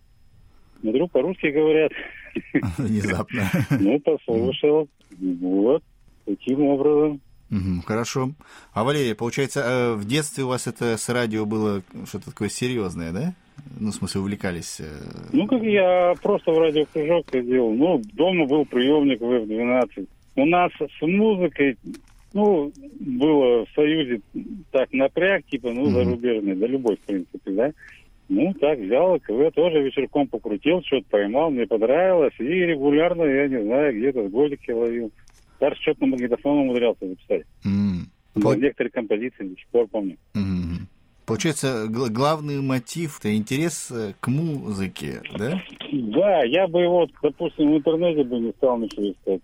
Смотрю, 0.80 1.08
по-русски 1.10 1.48
говорят. 1.48 1.92
Внезапно. 2.78 3.50
Ну, 3.80 4.00
послушал. 4.00 4.88
Вот. 5.20 5.84
Таким 6.26 6.62
образом. 6.62 7.22
Угу, 7.54 7.84
хорошо. 7.86 8.32
А 8.74 8.84
Валерий, 8.84 9.14
получается, 9.14 9.60
э, 9.62 9.94
в 9.94 10.06
детстве 10.06 10.44
у 10.44 10.48
вас 10.48 10.66
это 10.66 10.98
с 10.98 11.08
радио 11.10 11.46
было 11.46 11.84
что-то 12.08 12.32
такое 12.32 12.50
серьезное, 12.50 13.12
да? 13.12 13.34
Ну, 13.80 13.92
в 13.92 13.96
смысле, 13.96 14.22
увлекались? 14.22 14.80
Э, 14.80 14.86
ну, 15.32 15.46
как 15.46 15.62
я 15.62 16.16
просто 16.22 16.52
в 16.52 16.58
радиокружок 16.58 17.30
ходил. 17.30 17.72
Ну, 17.72 18.02
дома 18.14 18.48
был 18.48 18.66
приемник 18.66 19.22
ВФ-12. 19.22 20.08
У 20.36 20.46
нас 20.46 20.72
с 20.80 21.02
музыкой 21.02 21.78
ну, 22.34 22.72
было 23.00 23.66
в 23.66 23.70
Союзе 23.76 24.22
так 24.72 24.92
напряг, 24.92 25.46
типа, 25.46 25.70
ну, 25.72 25.84
Мгм. 25.84 25.94
зарубежный, 25.94 26.56
да 26.56 26.66
любой, 26.66 26.96
в 26.96 27.02
принципе, 27.02 27.52
да. 27.52 27.72
Ну, 28.30 28.54
так 28.60 28.80
взял, 28.80 29.20
КВ 29.20 29.52
тоже 29.52 29.84
вечерком 29.84 30.28
покрутил, 30.28 30.82
что-то 30.84 31.06
поймал, 31.12 31.52
мне 31.52 31.68
понравилось, 31.68 32.34
и 32.40 32.44
регулярно, 32.44 33.24
я 33.24 33.48
не 33.48 33.62
знаю, 33.62 33.96
где-то 33.96 34.28
с 34.28 34.32
годики 34.32 34.72
ловил. 34.72 35.12
Даже 35.64 35.76
что-то 35.82 36.02
на 36.02 36.08
магнитофон 36.08 36.58
умудрялся 36.58 37.08
записать. 37.08 37.44
Ну, 37.64 38.02
Пол- 38.42 38.56
Некоторые 38.56 38.92
композиции 38.92 39.44
до 39.48 39.56
сих 39.56 39.66
пор 39.68 39.88
помню. 39.88 40.18
Мгм. 40.34 40.90
Получается, 41.26 41.86
гл- 41.88 42.10
главный 42.10 42.60
мотив 42.62 43.20
это 43.20 43.34
интерес 43.34 43.90
э, 43.92 44.12
к 44.20 44.28
музыке, 44.28 45.22
да? 45.38 45.62
Да, 45.94 46.44
я 46.44 46.68
бы 46.68 46.82
его, 46.82 47.08
допустим, 47.22 47.72
в 47.72 47.78
интернете 47.78 48.26
бы 48.26 48.40
не 48.40 48.52
стал 48.52 48.78
ничего 48.78 49.10
искать. 49.10 49.40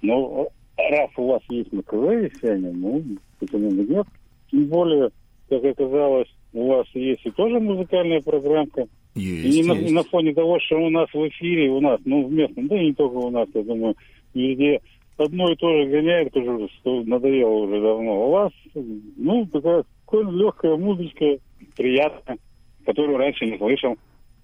Но 0.00 0.46
раз 0.76 1.10
у 1.16 1.26
вас 1.26 1.42
есть 1.48 1.70
КВ 1.70 2.14
вещание, 2.14 2.70
ну, 2.72 3.02
почему 3.40 3.70
бы 3.70 3.82
нет? 3.82 4.06
Тем 4.52 4.66
более, 4.66 5.10
как 5.48 5.64
оказалось, 5.64 6.28
у 6.52 6.68
вас 6.68 6.86
есть 6.94 7.26
и 7.26 7.30
тоже 7.32 7.58
музыкальная 7.58 8.20
программка. 8.20 8.86
Есть, 9.16 9.56
и 9.56 9.64
на, 9.64 9.72
есть. 9.72 9.92
на 9.92 10.04
фоне 10.04 10.34
того, 10.34 10.60
что 10.60 10.76
у 10.76 10.90
нас 10.90 11.08
в 11.12 11.28
эфире, 11.30 11.68
у 11.70 11.80
нас, 11.80 11.98
ну, 12.04 12.24
в 12.28 12.32
местном, 12.32 12.68
да 12.68 12.80
и 12.80 12.86
не 12.86 12.94
только 12.94 13.14
у 13.14 13.30
нас, 13.30 13.48
я 13.54 13.62
думаю, 13.64 13.96
везде 14.34 14.80
одно 15.16 15.50
и 15.50 15.56
то 15.56 15.70
же 15.70 15.90
гоняет, 15.90 16.36
уже 16.36 16.68
что 16.80 17.02
надоело 17.04 17.64
уже 17.64 17.80
давно. 17.80 18.28
У 18.28 18.30
вас, 18.30 18.52
ну, 19.16 19.46
такая 19.46 19.84
легкая 20.12 20.76
музычка, 20.76 21.38
приятная, 21.76 22.38
которую 22.84 23.18
раньше 23.18 23.46
не 23.46 23.58
слышал. 23.58 23.96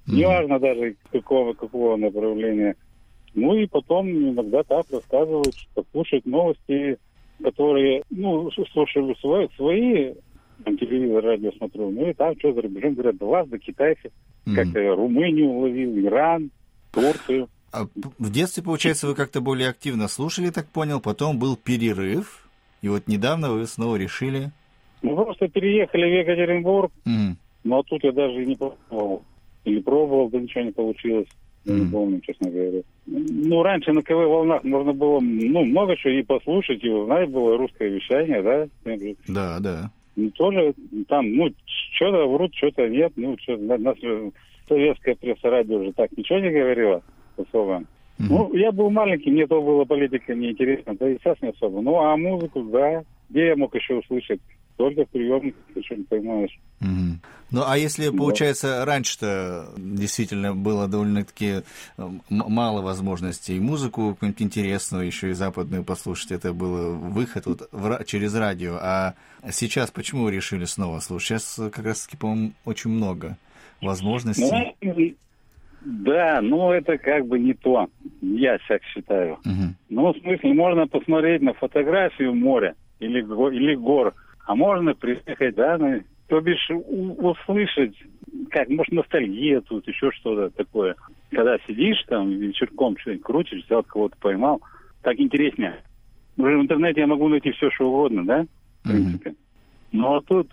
Неважно 0.06 0.58
даже 0.58 0.96
какого, 1.12 1.52
какого 1.52 1.96
направления. 1.96 2.76
Ну 3.34 3.54
и 3.54 3.66
потом 3.66 4.08
иногда 4.10 4.62
так 4.64 4.86
рассказывают, 4.90 5.54
что 5.54 5.84
слушают 5.92 6.26
новости, 6.26 6.98
которые, 7.42 8.02
ну, 8.10 8.50
слушаю 8.50 9.14
свои, 9.16 9.46
свои 9.56 10.14
там, 10.64 10.76
телевизор, 10.76 11.24
радио 11.24 11.52
смотрю, 11.52 11.90
ну 11.90 12.10
и 12.10 12.12
там 12.12 12.36
что 12.38 12.52
за 12.52 12.62
рубежом 12.62 12.94
говорят, 12.94 13.16
до 13.18 13.26
вас, 13.26 13.48
до 13.48 13.58
китайцев, 13.58 14.12
как-то 14.54 14.94
Румынию 14.94 15.48
уловил, 15.48 15.98
Иран, 15.98 16.50
Турцию. 16.92 17.48
А 17.72 17.86
в 18.18 18.32
детстве, 18.32 18.62
получается, 18.62 19.06
вы 19.06 19.14
как-то 19.14 19.40
более 19.40 19.68
активно 19.68 20.08
слушали, 20.08 20.50
так 20.50 20.66
понял, 20.66 21.00
потом 21.00 21.38
был 21.38 21.56
перерыв, 21.56 22.48
и 22.82 22.88
вот 22.88 23.06
недавно 23.06 23.50
вы 23.52 23.66
снова 23.66 23.96
решили... 23.96 24.50
Мы 25.02 25.14
просто 25.14 25.48
переехали 25.48 26.04
в 26.04 26.18
Екатеринбург, 26.20 26.92
Мгм. 27.04 27.38
но 27.64 27.82
тут 27.84 28.04
я 28.04 28.12
даже 28.12 28.42
и 28.42 28.46
не 28.46 28.56
пробовал. 28.56 29.22
Или 29.64 29.80
пробовал, 29.80 30.28
да 30.28 30.38
ничего 30.38 30.64
не 30.64 30.72
получилось. 30.72 31.28
Я 31.64 31.74
не 31.74 31.90
помню, 31.90 32.20
честно 32.20 32.50
говоря. 32.50 32.80
Ну, 33.06 33.62
раньше 33.62 33.92
на 33.92 34.02
КВ 34.02 34.26
волнах 34.26 34.64
можно 34.64 34.92
было, 34.92 35.20
ну, 35.20 35.64
много 35.64 35.96
чего 35.96 36.12
и 36.14 36.22
послушать, 36.22 36.82
и 36.82 36.88
узнать 36.88 37.30
было 37.30 37.56
русское 37.56 37.88
вещание, 37.88 38.42
да. 38.42 38.68
Да, 39.28 39.58
да. 39.60 39.90
Ну, 40.16 40.30
тоже 40.30 40.74
там, 41.08 41.30
ну, 41.34 41.50
что-то 41.94 42.26
врут, 42.26 42.54
что-то 42.54 42.88
нет. 42.88 43.12
Ну, 43.16 43.36
что 43.42 43.56
на, 43.58 43.78
нас 43.78 43.96
советская 44.68 45.14
пресса 45.14 45.50
радио 45.50 45.78
уже 45.78 45.92
так 45.92 46.10
ничего 46.16 46.38
не 46.40 46.50
говорила 46.50 47.02
особо. 47.36 47.84
Ну, 48.18 48.54
я 48.54 48.70
был 48.70 48.90
маленький, 48.90 49.30
мне 49.30 49.46
то 49.46 49.62
была 49.62 49.86
политика 49.86 50.34
неинтересна, 50.34 50.94
да 50.94 51.08
и 51.10 51.16
сейчас 51.18 51.40
не 51.40 51.48
особо. 51.48 51.80
Ну, 51.80 51.98
а 52.00 52.16
музыку, 52.18 52.62
да, 52.64 53.02
где 53.30 53.46
я 53.46 53.56
мог 53.56 53.74
еще 53.74 53.94
услышать? 53.94 54.40
Только 54.76 55.04
в 55.04 55.08
приемнике, 55.10 55.56
ты 55.74 55.82
что 55.82 55.94
не 55.94 56.04
понимаешь. 56.04 56.58
Мгм. 56.80 57.20
Ну, 57.50 57.62
а 57.66 57.76
если, 57.76 58.08
Да. 58.08 58.16
получается, 58.16 58.84
раньше-то 58.86 59.68
действительно 59.76 60.54
было 60.54 60.86
довольно-таки 60.88 61.46
э, 61.46 61.62
м- 61.98 62.22
мало 62.28 62.80
возможностей 62.80 63.56
и 63.56 63.60
музыку 63.60 64.10
какую-нибудь 64.14 64.40
интересную, 64.42 65.06
еще 65.06 65.30
и 65.30 65.34
западную 65.34 65.84
послушать, 65.84 66.32
это 66.32 66.52
был 66.54 66.94
выход 66.96 67.46
вот 67.46 67.68
в 67.72 68.04
через 68.04 68.34
радио, 68.34 68.76
а 68.80 69.14
сейчас 69.50 69.90
почему 69.90 70.24
вы 70.24 70.32
решили 70.32 70.64
снова 70.64 71.00
слушать? 71.00 71.28
Сейчас 71.28 71.58
э, 71.58 71.70
как 71.70 71.84
раз-таки, 71.84 72.16
по-моему, 72.16 72.52
очень 72.64 72.90
много 72.90 73.36
возможностей. 73.82 74.74
Ну, 74.80 74.94
да, 75.82 76.40
но 76.42 76.74
это 76.74 76.98
как 76.98 77.26
бы 77.26 77.38
не 77.38 77.54
то. 77.54 77.88
Я 78.20 78.58
так 78.68 78.82
считаю. 78.84 79.38
Мгм. 79.44 79.76
Ну, 79.88 80.12
в 80.12 80.18
смысле, 80.18 80.54
можно 80.54 80.86
посмотреть 80.86 81.42
на 81.42 81.52
фотографию 81.54 82.34
моря 82.34 82.74
или, 82.98 83.20
или 83.20 83.74
гор, 83.74 84.14
а 84.46 84.54
можно 84.54 84.94
приехать, 84.94 85.54
да, 85.54 85.78
на, 85.78 86.02
то 86.28 86.40
бишь 86.40 86.70
услышать, 86.70 87.94
как, 88.50 88.68
может, 88.68 88.92
ностальгия 88.92 89.60
тут, 89.62 89.86
еще 89.88 90.10
что-то 90.12 90.50
такое. 90.50 90.94
Когда 91.30 91.56
сидишь 91.66 92.02
там 92.08 92.30
вечерком 92.30 92.96
что-нибудь 92.98 93.24
крутишь, 93.24 93.64
взял 93.64 93.82
кого-то 93.82 94.16
поймал, 94.20 94.60
так 95.02 95.18
интереснее. 95.18 95.82
Уже 96.36 96.56
в 96.56 96.62
интернете 96.62 97.00
я 97.00 97.06
могу 97.06 97.28
найти 97.28 97.50
все, 97.52 97.70
что 97.70 97.88
угодно, 97.88 98.24
да, 98.24 98.46
в 98.82 98.88
принципе. 98.88 99.34
Ну, 99.92 100.14
а 100.14 100.20
тут, 100.20 100.50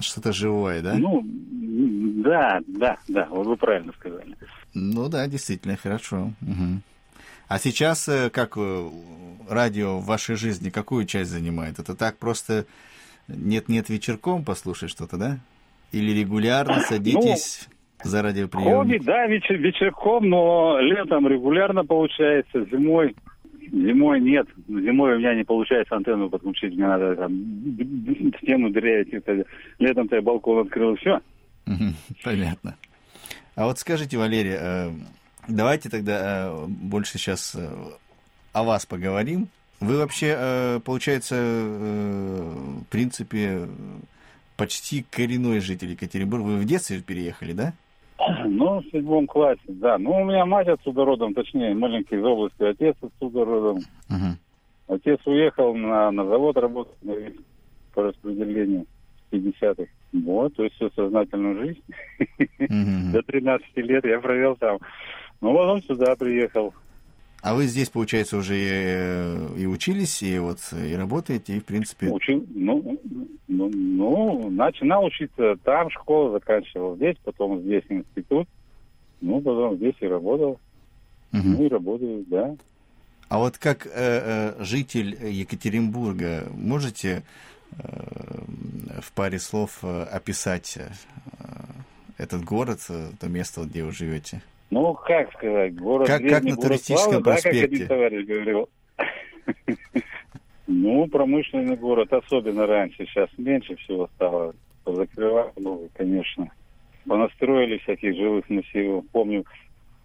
Что-то 0.00 0.32
живое, 0.32 0.82
да? 0.82 0.94
ну, 0.94 1.22
да, 1.24 2.60
да, 2.66 2.96
да, 3.08 3.26
вот 3.30 3.46
вы 3.46 3.56
правильно 3.56 3.92
сказали. 3.92 4.36
Ну 4.74 5.08
да, 5.08 5.26
действительно, 5.26 5.76
хорошо. 5.76 6.32
Мгм. 6.40 6.82
А 7.48 7.58
сейчас 7.58 8.08
э, 8.08 8.30
как 8.30 8.56
э, 8.56 8.88
радио 9.48 9.98
в 9.98 10.06
вашей 10.06 10.36
жизни 10.36 10.70
какую 10.70 11.06
часть 11.06 11.30
занимает? 11.30 11.78
Это 11.78 11.96
так 11.96 12.16
просто 12.16 12.66
нет-нет 13.28 13.88
вечерком 13.88 14.44
послушать 14.44 14.90
что-то, 14.90 15.16
да? 15.16 15.38
Или 15.92 16.20
регулярно 16.20 16.80
садитесь 16.80 17.68
за 18.02 18.18
Хобби, 18.18 18.28
радиоприемник? 18.28 19.04
да, 19.04 19.26
вечер, 19.26 19.56
вечерком, 19.56 20.28
но 20.28 20.78
летом 20.80 21.26
регулярно 21.26 21.84
получается, 21.84 22.64
зимой 22.70 23.16
зимой 23.72 24.20
нет. 24.20 24.46
Зимой 24.68 25.16
у 25.16 25.18
меня 25.18 25.34
не 25.34 25.44
получается 25.44 25.96
антенну 25.96 26.28
подключить, 26.30 26.74
мне 26.74 26.86
надо 26.86 27.16
там 27.16 27.32
стену 28.42 28.70
дырявить. 28.70 29.12
Это, 29.12 29.44
летом-то 29.78 30.16
я 30.16 30.22
балкон 30.22 30.66
открыл, 30.66 30.96
все. 30.96 31.20
Понятно. 32.24 32.76
А 33.54 33.66
вот 33.66 33.78
скажите, 33.78 34.16
Валерий, 34.16 34.56
э, 34.58 34.90
давайте 35.48 35.88
тогда 35.88 36.48
э, 36.48 36.66
больше 36.66 37.18
сейчас 37.18 37.54
э, 37.54 37.68
о 38.52 38.62
вас 38.62 38.86
поговорим. 38.86 39.48
Вы 39.80 39.96
вообще, 39.96 40.80
получается, 40.84 41.36
в 41.36 42.84
принципе, 42.90 43.66
почти 44.58 45.06
коренной 45.10 45.60
житель 45.60 45.92
Екатеринбурга. 45.92 46.44
Вы 46.44 46.58
в 46.58 46.66
детстве 46.66 47.00
переехали, 47.00 47.54
да? 47.54 47.72
Ну, 48.46 48.80
в 48.80 48.84
седьмом 48.90 49.26
классе, 49.26 49.60
да. 49.68 49.98
Ну, 49.98 50.22
у 50.22 50.24
меня 50.24 50.44
мать 50.44 50.68
отсюда 50.68 51.04
родом, 51.04 51.34
точнее, 51.34 51.74
маленький 51.74 52.16
из 52.16 52.24
области, 52.24 52.62
отец 52.62 52.96
отсюда 53.00 53.44
родом. 53.44 53.80
Мгм. 54.08 54.38
Отец 54.88 55.20
уехал 55.26 55.74
на, 55.74 56.10
на 56.10 56.24
завод 56.24 56.56
работать 56.56 56.96
по 57.94 58.02
распределению 58.02 58.86
в 59.30 59.34
50-х. 59.34 59.84
Вот, 60.12 60.54
то 60.56 60.64
есть 60.64 60.74
всю 60.76 60.90
сознательную 60.90 61.64
жизнь. 61.64 61.82
Мгм. 62.58 63.12
До 63.12 63.22
13 63.22 63.76
лет 63.76 64.04
я 64.04 64.20
провел 64.20 64.56
там. 64.56 64.78
Ну, 65.40 65.54
потом 65.54 65.82
сюда 65.82 66.16
приехал. 66.16 66.74
А 67.42 67.54
вы 67.54 67.66
здесь, 67.66 67.88
получается, 67.88 68.36
уже 68.36 68.56
и, 68.56 69.62
и 69.62 69.66
учились, 69.66 70.22
и 70.22 70.38
вот 70.38 70.58
и 70.72 70.94
работаете, 70.94 71.56
и 71.56 71.60
в 71.60 71.64
принципе. 71.64 72.08
Учил, 72.08 72.44
ну, 72.54 73.00
ну, 73.48 73.70
ну, 73.70 74.50
начинал 74.50 75.04
учиться 75.06 75.56
там, 75.64 75.90
школу 75.90 76.32
заканчивал 76.32 76.96
здесь, 76.96 77.16
потом 77.24 77.60
здесь 77.62 77.84
институт. 77.88 78.46
Ну, 79.20 79.40
потом 79.40 79.76
здесь 79.76 79.94
и 80.00 80.06
работал. 80.06 80.60
Мгм. 81.32 81.52
Ну, 81.52 81.64
и 81.64 81.68
работаю, 81.68 82.24
да. 82.26 82.56
А 83.28 83.38
вот 83.38 83.58
как 83.58 83.86
э, 83.86 83.90
э, 83.94 84.64
житель 84.64 85.16
Екатеринбурга 85.24 86.48
можете 86.52 87.22
э, 87.72 87.82
в 89.00 89.12
паре 89.12 89.38
слов 89.38 89.78
э, 89.82 90.02
описать 90.02 90.76
э, 90.76 90.90
этот 92.18 92.44
город, 92.44 92.80
э, 92.88 93.10
то 93.20 93.28
место, 93.28 93.62
где 93.62 93.84
вы 93.84 93.92
живете? 93.92 94.42
Ну, 94.70 94.94
как 94.94 95.32
сказать, 95.34 95.74
город 95.74 96.06
Как- 96.06 96.18
как 96.20 96.28
древний, 96.28 96.50
на 96.50 96.56
город 96.56 96.68
туристическом 96.68 97.10
славы, 97.12 97.24
да, 97.24 97.34
как 97.34 97.42
проспекте. 97.42 97.64
один 97.76 97.88
товарищ 97.88 98.26
говорил. 98.26 98.68
Ну, 100.72 101.08
промышленный 101.08 101.74
город, 101.76 102.12
особенно 102.12 102.64
раньше, 102.64 103.04
сейчас 103.06 103.28
меньше 103.36 103.74
всего 103.74 104.08
стало. 104.14 104.54
Закрывали, 104.86 105.50
конечно. 105.94 106.48
Понастроили 107.08 107.78
всяких 107.78 108.14
жилых 108.14 108.48
массивов. 108.48 109.04
Помню, 109.10 109.44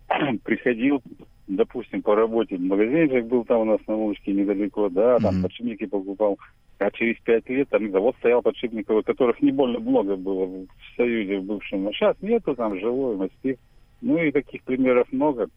приходил, 0.43 1.03
допустим, 1.47 2.01
по 2.01 2.15
работе, 2.15 2.57
магазинчик 2.57 3.25
был 3.25 3.45
там 3.45 3.59
у 3.59 3.65
нас 3.65 3.79
на 3.85 3.95
улочке 3.95 4.33
недалеко, 4.33 4.89
да, 4.89 5.19
там 5.19 5.35
Мгм. 5.35 5.43
подшипники 5.43 5.85
покупал. 5.85 6.39
А 6.79 6.89
через 6.89 7.17
пять 7.21 7.47
лет 7.47 7.69
там 7.69 7.91
завод 7.91 8.15
стоял 8.17 8.41
подшипниковый, 8.41 9.03
которых 9.03 9.39
не 9.43 9.51
больно 9.51 9.79
много 9.79 10.15
было 10.15 10.45
в 10.47 10.67
Союзе 10.97 11.37
в 11.39 11.43
бывшем. 11.43 11.87
А 11.87 11.91
сейчас 11.93 12.17
нету, 12.21 12.55
там 12.55 12.77
жилой 12.79 13.15
массив. 13.17 13.57
Ну 14.01 14.17
и 14.17 14.31
таких 14.31 14.63
примеров 14.63 15.11
много. 15.11 15.47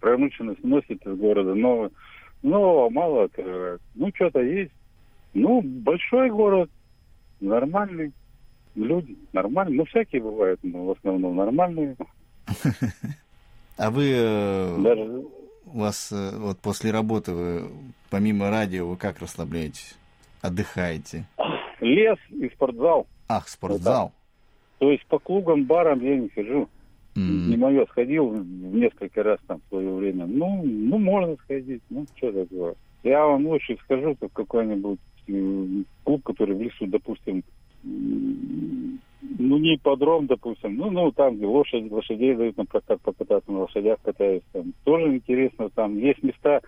Промышленность 0.00 0.62
носит 0.64 1.04
из 1.06 1.18
города 1.18 1.54
нового. 1.54 1.90
Нового 2.42 2.90
мало. 2.90 3.28
Ну, 3.94 4.10
что-то 4.14 4.40
есть. 4.40 4.72
Ну, 5.34 5.60
большой 5.62 6.30
город, 6.30 6.70
нормальный. 7.40 8.12
Люди 8.74 9.16
нормальные. 9.32 9.78
Ну, 9.78 9.84
всякие 9.86 10.22
бывают, 10.22 10.60
но 10.62 10.86
в 10.86 10.90
основном 10.92 11.36
нормальные. 11.36 11.96
А 13.78 13.90
вы 13.90 14.10
э, 14.10 14.76
Даже 14.78 15.02
у 15.66 15.78
вас 15.78 16.10
э, 16.10 16.30
вот 16.38 16.58
после 16.60 16.92
работы 16.92 17.32
вы 17.32 17.68
помимо 18.08 18.48
радио 18.48 18.86
вы 18.88 18.96
как 18.96 19.18
расслабляетесь? 19.18 19.94
отдыхаете? 20.40 21.26
Лес 21.80 22.18
и 22.30 22.48
спортзал. 22.54 23.06
Ах, 23.28 23.48
спортзал. 23.48 24.12
То 24.78 24.90
есть 24.90 25.04
по 25.06 25.18
клубам, 25.18 25.64
барам 25.64 26.00
я 26.00 26.16
не 26.16 26.28
хожу. 26.28 26.68
М. 27.16 27.50
Не 27.50 27.56
мое, 27.56 27.86
сходил 27.86 28.32
несколько 28.32 29.22
раз 29.22 29.38
там 29.46 29.60
в 29.60 29.68
свое 29.68 29.92
время. 29.94 30.26
Ну, 30.26 30.62
ну 30.64 30.98
можно 30.98 31.36
сходить, 31.44 31.82
ну 31.88 32.06
что 32.16 32.32
такое. 32.32 32.74
Я 33.02 33.24
вам 33.26 33.46
лучше 33.46 33.76
скажу, 33.84 34.16
как 34.20 34.32
какой-нибудь 34.32 34.98
клуб, 36.04 36.22
который 36.24 36.56
в 36.56 36.62
лесу, 36.62 36.86
допустим, 36.86 37.42
ну 37.82 39.58
не 39.58 39.78
подром, 39.82 40.26
допустим, 40.26 40.76
ну, 40.76 40.90
ну 40.90 41.12
там, 41.12 41.36
где 41.36 41.46
лошадь, 41.46 41.90
лошадей 41.90 42.34
дают 42.34 42.56
на 42.56 42.64
прокат 42.64 43.00
покататься, 43.02 43.50
на 43.50 43.60
лошадях 43.60 43.98
катаюсь, 44.02 44.42
там 44.52 44.72
тоже 44.84 45.14
интересно, 45.16 45.70
там 45.70 45.98
есть 45.98 46.22
места, 46.22 46.60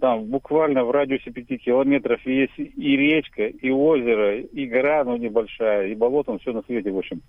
там 0.00 0.24
буквально 0.24 0.84
в 0.84 0.90
радиусе 0.90 1.30
пяти 1.30 1.58
километров 1.58 2.24
есть 2.26 2.58
и 2.58 2.96
речка, 2.96 3.46
и 3.46 3.70
озеро, 3.70 4.40
и 4.40 4.66
гора, 4.66 5.04
ну, 5.04 5.16
небольшая, 5.16 5.88
и 5.88 5.94
болото, 5.94 6.32
ну, 6.32 6.38
все 6.38 6.52
на 6.52 6.62
свете, 6.62 6.90
в 6.90 6.98
общем. 6.98 7.20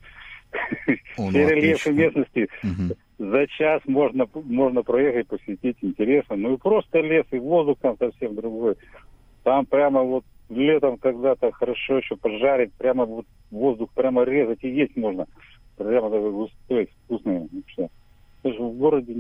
Ну, 1.18 1.30
Все 1.30 1.48
рельефы 1.48 1.94
местности 1.94 2.50
за 3.18 3.48
час 3.48 3.82
можно, 3.86 4.28
можно 4.34 4.84
проехать, 4.84 5.28
посетить, 5.28 5.78
интересно. 5.82 6.36
Ну 6.36 6.56
и 6.56 6.58
просто 6.58 7.00
лес, 7.00 7.26
и 7.32 7.40
воздух 7.40 7.78
там 7.80 7.96
совсем 7.98 8.36
другой. 8.36 8.76
Там 9.44 9.66
прямо 9.66 10.02
вот 10.02 10.26
летом 10.50 10.98
когда-то 10.98 11.52
хорошо 11.52 12.00
еще 12.00 12.16
пожарить, 12.18 12.74
прямо 12.74 13.06
вот 13.06 13.26
воздух 13.50 13.92
прямо 13.92 14.24
резать 14.24 14.64
и 14.64 14.70
есть 14.70 14.98
можно. 14.98 15.28
Прямо 15.78 16.10
такой 16.10 16.32
густой, 16.32 16.90
вкусный. 17.06 17.48
в 18.44 18.78
городе, 18.78 19.16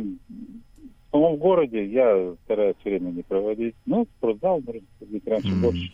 в 1.12 1.18
самом 1.18 1.36
городе 1.38 1.86
я 1.86 2.34
стараюсь 2.46 2.76
время 2.86 3.10
не 3.12 3.22
проводить. 3.24 3.76
Ну, 3.86 4.08
спортзал, 4.18 4.62
может 4.66 4.84
ходить 5.00 5.28
раньше 5.28 5.50
Мгм. 5.50 5.62
больше. 5.62 5.92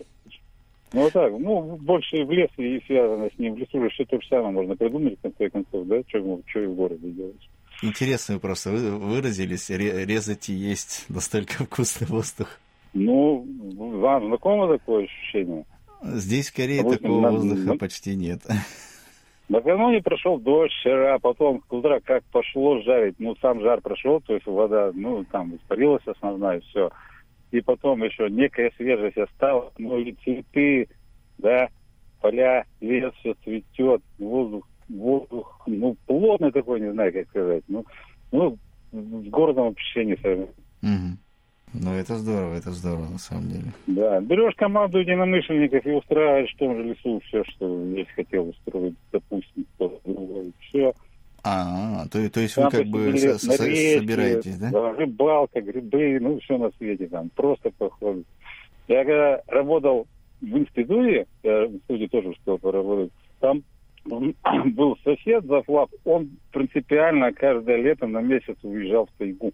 Ну, 0.93 1.01
вот 1.01 1.13
так, 1.13 1.31
ну, 1.37 1.75
больше 1.81 2.23
в 2.23 2.31
лес 2.31 2.49
и 2.57 2.79
связано 2.85 3.29
с 3.35 3.37
ним. 3.39 3.55
В 3.55 3.57
лесу 3.57 3.81
же 3.81 3.89
все 3.89 4.05
то 4.05 4.21
же 4.21 4.27
самое 4.27 4.51
можно 4.51 4.75
придумать, 4.75 5.17
в 5.17 5.21
конце 5.21 5.49
концов, 5.49 5.85
да, 5.87 6.01
что, 6.07 6.39
что 6.45 6.59
и 6.61 6.67
в 6.67 6.75
городе 6.75 7.09
делать. 7.09 7.49
Интересно 7.83 8.35
вы 8.35 8.39
просто 8.39 8.71
вы- 8.71 8.97
выразились, 8.97 9.69
ре- 9.69 10.05
резать 10.05 10.49
и 10.49 10.53
есть 10.53 11.05
настолько 11.09 11.65
вкусный 11.65 12.07
воздух. 12.07 12.59
Ну, 12.93 13.45
вам 13.99 14.27
знакомо 14.27 14.67
такое 14.77 15.03
ощущение? 15.05 15.65
Здесь 16.03 16.49
в 16.49 16.55
Корее 16.55 16.83
такого 16.83 17.21
на- 17.21 17.31
воздуха 17.31 17.67
на- 17.73 17.77
почти 17.77 18.15
нет. 18.15 18.41
Накануне 19.49 20.01
прошел 20.01 20.39
дождь 20.39 20.73
вчера, 20.73 21.19
потом 21.19 21.63
с 21.67 21.71
утра 21.71 21.99
как 22.01 22.23
пошло 22.25 22.81
жарить, 22.81 23.15
ну, 23.17 23.35
сам 23.37 23.61
жар 23.61 23.79
прошел, 23.79 24.19
то 24.19 24.33
есть 24.33 24.45
вода, 24.45 24.91
ну, 24.93 25.23
там 25.23 25.55
испарилась 25.55 26.05
основная, 26.05 26.59
все. 26.61 26.89
И 27.51 27.61
потом 27.61 28.03
еще 28.03 28.29
некая 28.29 28.71
свежесть 28.75 29.17
осталась, 29.17 29.71
ну, 29.77 29.97
и 29.97 30.11
цветы, 30.23 30.89
да, 31.37 31.69
поля, 32.21 32.65
лес, 32.81 33.13
все 33.19 33.35
цветет, 33.45 34.01
воздух, 34.19 34.67
воздух, 34.89 35.61
ну, 35.65 35.95
плотный 36.05 36.51
такой, 36.51 36.81
не 36.81 36.91
знаю, 36.91 37.13
как 37.13 37.29
сказать, 37.29 37.63
ну, 37.69 37.85
ну, 38.33 38.57
с 38.91 39.29
городом 39.29 39.67
вообще 39.67 40.03
не 40.03 40.17
сравнить. 40.17 40.49
Мгм. 40.81 41.17
Ну, 41.81 41.93
это 41.93 42.15
здорово, 42.15 42.55
это 42.55 42.71
здорово, 42.71 43.09
на 43.09 43.17
самом 43.17 43.49
деле. 43.49 43.71
Да, 43.87 44.19
берешь 44.21 44.55
команду 44.55 44.99
единомышленников 44.99 45.85
и 45.85 45.91
устраиваешь 45.91 46.53
в 46.53 46.57
том 46.57 46.75
же 46.77 46.83
лесу 46.83 47.19
все, 47.27 47.43
что 47.45 47.85
здесь 47.91 48.07
хотел 48.15 48.49
устроить, 48.49 48.95
допустим, 49.11 49.65
другой. 49.77 50.53
Все. 50.59 50.93
А, 51.43 52.05
то, 52.11 52.29
то 52.29 52.39
есть 52.41 52.57
вы 52.57 52.69
как 52.69 52.85
бы 52.87 53.17
со- 53.17 53.39
со- 53.39 53.55
собираетесь, 53.57 54.57
да? 54.57 54.93
рыбалка, 54.93 55.61
грибы, 55.61 56.19
ну, 56.19 56.39
все 56.39 56.57
на 56.57 56.71
свете 56.77 57.07
там, 57.07 57.29
просто 57.29 57.71
походу. 57.77 58.23
Я 58.87 59.05
когда 59.05 59.41
работал 59.47 60.07
в 60.41 60.57
институте, 60.57 61.25
я 61.43 61.67
в 61.67 61.73
институте 61.75 62.07
тоже 62.09 62.29
успел 62.29 62.57
поработать, 62.57 63.11
там 63.39 63.63
был 64.73 64.97
сосед 65.03 65.45
за 65.45 65.61
флаг, 65.63 65.89
он 66.05 66.29
принципиально 66.51 67.31
каждое 67.33 67.77
лето 67.77 68.07
на 68.07 68.21
месяц 68.21 68.55
уезжал 68.63 69.05
в 69.05 69.17
тайгу. 69.17 69.51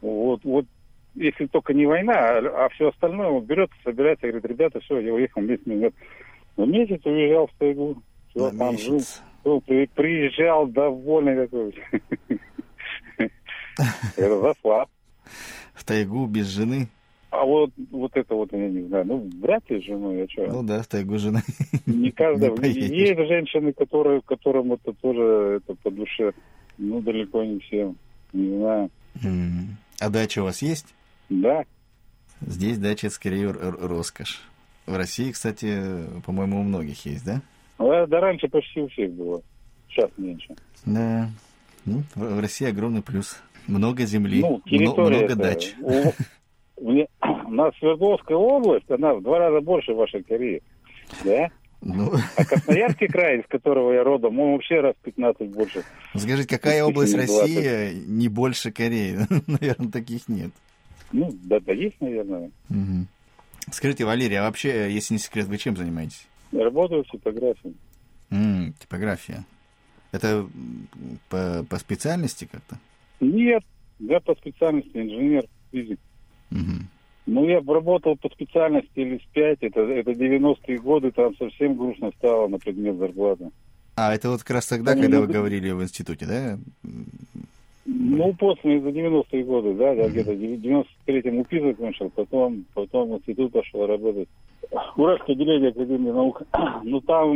Вот, 0.00 0.44
вот 0.44 0.66
если 1.14 1.46
только 1.46 1.74
не 1.74 1.86
война, 1.86 2.14
а, 2.38 2.68
все 2.74 2.88
остальное 2.88 3.28
он 3.28 3.44
берет, 3.44 3.70
собирается, 3.84 4.26
говорит, 4.28 4.46
ребята, 4.46 4.80
все, 4.80 4.98
я 5.00 5.12
уехал 5.14 5.40
месяц 5.42 5.66
назад. 5.66 5.94
На 6.56 6.64
месяц 6.64 7.00
уезжал 7.04 7.46
в 7.46 7.52
тайгу. 7.58 8.02
Всё, 8.30 8.50
На 8.50 8.58
там 8.58 8.78
жил, 8.78 8.94
месяц. 8.94 9.22
всё, 9.40 9.60
при- 9.60 9.86
приезжал 9.86 10.66
довольный 10.66 11.46
такой. 11.46 11.74
Это 14.16 14.40
за 14.40 14.54
флаг. 14.54 14.88
В 15.74 15.84
тайгу 15.84 16.26
без 16.26 16.46
жены? 16.46 16.88
А 17.30 17.44
вот, 17.44 17.70
вот 17.90 18.10
это 18.16 18.34
вот 18.34 18.50
я 18.52 18.68
не 18.68 18.88
знаю. 18.88 19.04
Ну, 19.06 19.30
вряд 19.42 19.68
ли 19.70 19.80
с 19.80 19.84
женой, 19.84 20.16
я 20.18 20.28
что? 20.28 20.46
Ну 20.46 20.62
да, 20.62 20.82
в 20.82 20.86
тайгу 20.86 21.18
жены. 21.18 21.42
не 21.86 22.10
каждая. 22.10 22.50
не. 22.56 22.68
Есть 22.70 23.18
женщины, 23.28 23.72
которые, 23.74 24.22
которым 24.22 24.72
это 24.72 24.92
тоже 24.94 25.60
это 25.62 25.74
по 25.82 25.90
душе. 25.90 26.32
Ну, 26.78 27.00
далеко 27.02 27.44
не 27.44 27.58
всем. 27.60 27.96
Не 28.32 28.56
знаю. 28.56 28.90
А 30.00 30.08
дача 30.10 30.40
у 30.40 30.44
вас 30.44 30.62
есть? 30.62 30.86
Да, 31.28 31.64
Здесь 32.40 32.78
дача 32.78 33.10
скорее 33.10 33.50
роскошь. 33.50 34.40
В 34.86 34.96
России, 34.96 35.32
кстати, 35.32 36.04
по-моему, 36.24 36.60
у 36.60 36.62
многих 36.62 37.04
есть, 37.04 37.24
да? 37.24 37.42
А, 37.78 38.06
да 38.06 38.20
раньше 38.20 38.48
почти 38.48 38.80
у 38.80 38.88
всех 38.88 39.12
было. 39.12 39.42
Сейчас 39.88 40.08
меньше. 40.16 40.54
Да. 40.86 41.28
Ну, 41.84 42.02
в 42.14 42.40
России 42.40 42.68
огромный 42.68 43.02
плюс. 43.02 43.36
Много 43.66 44.04
земли, 44.06 44.40
Ну, 44.40 44.62
территория 44.66 45.18
много 45.26 45.32
это- 45.32 45.36
дач. 45.36 45.74
У, 46.76 46.90
мне- 46.90 47.08
у 47.46 47.50
нас 47.50 47.74
Свердловская 47.78 48.36
область, 48.36 48.90
она 48.90 49.14
в 49.14 49.22
два 49.22 49.38
раза 49.40 49.60
больше 49.60 49.92
вашей 49.92 50.22
Кореи. 50.22 50.62
Да? 51.24 51.48
Ну, 51.82 52.12
А 52.36 52.44
Красноярский 52.44 53.08
край, 53.08 53.40
из 53.40 53.46
которого 53.48 53.92
я 53.92 54.04
родом, 54.04 54.38
он 54.38 54.52
вообще 54.52 54.80
раз 54.80 54.94
в 54.96 55.04
15 55.04 55.48
больше. 55.50 55.82
скажите, 56.14 56.48
какая 56.48 56.84
область 56.84 57.14
России 57.14 57.94
не 58.06 58.28
больше 58.28 58.70
Кореи? 58.70 59.18
Наверное, 59.48 59.90
таких 59.90 60.28
нет. 60.28 60.50
Ну, 61.12 61.30
да, 61.44 61.60
да 61.60 61.72
есть, 61.72 62.00
наверное. 62.00 62.50
Мгм. 62.68 63.06
Скажите, 63.70 64.04
Валерий, 64.04 64.38
а 64.38 64.42
вообще, 64.42 64.92
если 64.92 65.14
не 65.14 65.20
секрет, 65.20 65.46
вы 65.46 65.58
чем 65.58 65.76
занимаетесь? 65.76 66.26
Я 66.52 66.64
работаю 66.64 67.04
в 67.04 67.10
типографии. 67.10 67.74
М, 68.30 68.74
типография. 68.78 69.44
Это 70.12 70.46
по, 71.28 71.64
по 71.68 71.78
специальности 71.78 72.48
как-то? 72.50 72.78
Нет, 73.20 73.62
я 73.98 74.20
по 74.20 74.34
специальности 74.34 74.96
инженер, 74.96 75.44
физик. 75.70 76.00
Мгм. 76.50 76.88
Ну, 77.26 77.46
я 77.46 77.60
работал 77.60 78.16
по 78.16 78.30
специальности 78.30 79.00
лет 79.00 79.20
пять, 79.34 79.58
это, 79.60 79.80
это 79.80 80.12
90-е 80.12 80.78
годы, 80.78 81.10
там 81.10 81.36
совсем 81.36 81.76
грустно 81.76 82.10
стало 82.16 82.48
на 82.48 82.58
предмет 82.58 82.96
зарплаты. 82.96 83.50
А, 83.96 84.14
это 84.14 84.30
вот 84.30 84.42
как 84.42 84.50
раз 84.52 84.66
тогда, 84.66 84.94
Ну, 84.94 85.02
когда 85.02 85.16
ну, 85.16 85.26
вы 85.26 85.32
говорили 85.32 85.70
в 85.72 85.82
институте, 85.82 86.24
да? 86.24 86.58
Ну, 88.00 88.32
после, 88.34 88.80
за 88.80 88.88
90-е 88.90 89.42
годы, 89.44 89.74
да, 89.74 89.90
я 89.92 90.08
где-то 90.08 90.30
в 90.32 90.36
93-м 90.40 91.38
УПИ 91.38 91.60
закончил, 91.60 92.10
потом, 92.10 92.64
потом 92.74 93.10
в 93.10 93.16
институт 93.16 93.52
пошел 93.52 93.86
работать. 93.86 94.28
Уральское 94.96 95.34
отделение 95.34 95.70
Академии 95.70 96.10
наук. 96.10 96.42
Ну, 96.84 97.00
там, 97.00 97.32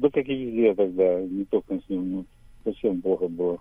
да 0.00 0.08
как 0.08 0.26
и 0.26 0.34
везде 0.34 0.74
тогда, 0.74 1.20
не 1.20 1.44
только 1.44 1.74
с 1.78 1.88
ним, 1.90 2.10
ну, 2.12 2.24
совсем 2.64 3.02
плохо 3.02 3.28
было. 3.28 3.58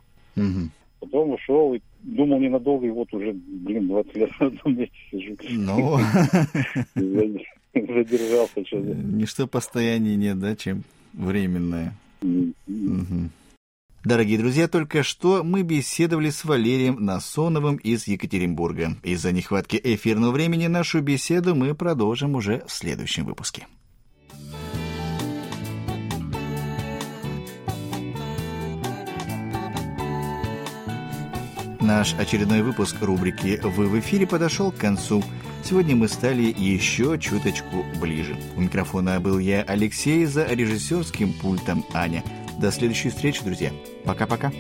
Потом 1.01 1.31
ушел, 1.31 1.73
и 1.73 1.81
думал 2.03 2.39
ненадолго, 2.39 2.85
и 2.87 2.91
вот 2.91 3.13
уже, 3.13 3.33
блин, 3.33 3.87
20 3.87 4.15
лет 4.15 4.29
на 4.39 4.47
одном 4.47 4.77
месте 4.77 4.95
сижу. 5.11 5.35
Ну, 5.49 5.97
Зад- 6.95 7.41
Задержался 7.73 8.65
что-то. 8.65 8.95
ничто 8.95 9.47
постояннее 9.47 10.15
нет, 10.15 10.39
да, 10.39 10.55
чем 10.55 10.83
временное. 11.13 11.93
Мгм. 12.21 13.29
Дорогие 14.05 14.37
друзья, 14.37 14.69
только 14.69 15.03
что 15.03 15.43
мы 15.43 15.61
беседовали 15.61 16.29
с 16.29 16.45
Валерием 16.45 17.03
Насоновым 17.03 17.75
из 17.75 18.07
Екатеринбурга. 18.07 18.95
Из-за 19.03 19.33
нехватки 19.33 19.79
эфирного 19.83 20.31
времени 20.31 20.67
нашу 20.67 21.01
беседу 21.01 21.53
мы 21.53 21.75
продолжим 21.75 22.35
уже 22.35 22.63
в 22.65 22.71
следующем 22.71 23.25
выпуске. 23.25 23.67
Наш 31.81 32.13
очередной 32.13 32.61
выпуск 32.61 32.95
рубрики 33.01 33.59
«Вы 33.61 33.87
в 33.87 33.99
эфире» 33.99 34.25
подошел 34.25 34.71
к 34.71 34.77
концу. 34.77 35.23
Сегодня 35.63 35.97
мы 35.97 36.07
стали 36.07 36.53
еще 36.55 37.17
чуточку 37.19 37.83
ближе. 37.99 38.37
У 38.55 38.61
микрофона 38.61 39.19
был 39.19 39.39
я, 39.39 39.63
Алексей, 39.63 40.23
за 40.25 40.45
режиссерским 40.45 41.33
пультом 41.33 41.83
Аня. 41.93 42.23
До 42.59 42.73
следующей 42.73 43.09
встречи, 43.09 43.41
друзья. 43.41 43.71
Пока-пока. 44.03 44.51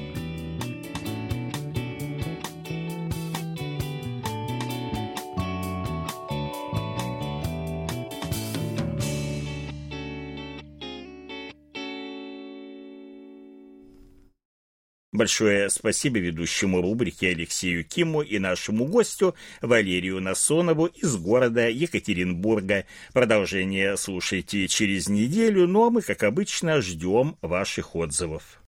Большое 15.11 15.71
спасибо 15.71 16.19
ведущему 16.19 16.81
рубрики 16.81 17.25
Алексею 17.25 17.83
Киму 17.83 18.21
и 18.21 18.37
нашему 18.37 18.85
гостю 18.85 19.33
Валерию 19.59 20.21
Насонову 20.21 20.85
из 20.85 21.17
города 21.17 21.67
Екатеринбурга. 21.67 22.85
Продолжение 23.11 23.97
слушайте 23.97 24.67
через 24.67 25.09
неделю, 25.09 25.67
ну 25.67 25.87
а 25.87 25.89
мы, 25.89 26.03
как 26.03 26.21
обычно, 26.21 26.79
ждем 26.81 27.37
ваших 27.41 27.95
отзывов. 27.95 28.61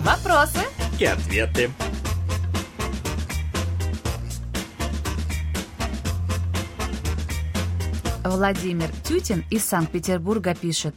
Вопросы 0.00 0.60
и 0.98 1.04
ответы. 1.04 1.70
Владимир 8.24 8.88
Тютин 9.04 9.44
из 9.50 9.66
Санкт-Петербурга 9.66 10.54
пишет. 10.54 10.94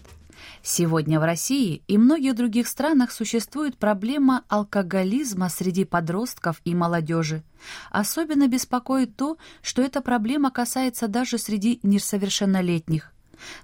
Сегодня 0.63 1.19
в 1.19 1.25
России 1.25 1.83
и 1.85 1.97
многих 1.97 2.35
других 2.35 2.69
странах 2.69 3.11
существует 3.11 3.77
проблема 3.77 4.45
алкоголизма 4.47 5.49
среди 5.49 5.83
подростков 5.83 6.61
и 6.63 6.73
молодежи. 6.73 7.43
Особенно 7.91 8.47
беспокоит 8.47 9.17
то, 9.17 9.37
что 9.61 9.81
эта 9.81 9.99
проблема 9.99 10.51
касается 10.51 11.09
даже 11.09 11.37
среди 11.37 11.81
несовершеннолетних. 11.83 13.11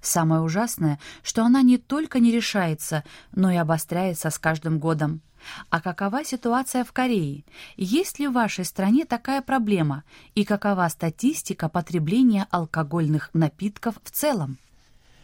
Самое 0.01 0.41
ужасное, 0.41 0.99
что 1.23 1.45
она 1.45 1.61
не 1.61 1.77
только 1.77 2.19
не 2.19 2.33
решается, 2.33 3.05
но 3.31 3.49
и 3.49 3.55
обостряется 3.55 4.29
с 4.29 4.37
каждым 4.39 4.77
годом. 4.77 5.21
А 5.69 5.81
какова 5.81 6.23
ситуация 6.23 6.83
в 6.83 6.91
Корее? 6.91 7.43
Есть 7.77 8.19
ли 8.19 8.27
в 8.27 8.33
вашей 8.33 8.65
стране 8.65 9.05
такая 9.05 9.41
проблема? 9.41 10.03
И 10.35 10.45
какова 10.45 10.87
статистика 10.89 11.69
потребления 11.69 12.47
алкогольных 12.51 13.29
напитков 13.33 13.95
в 14.03 14.11
целом? 14.11 14.57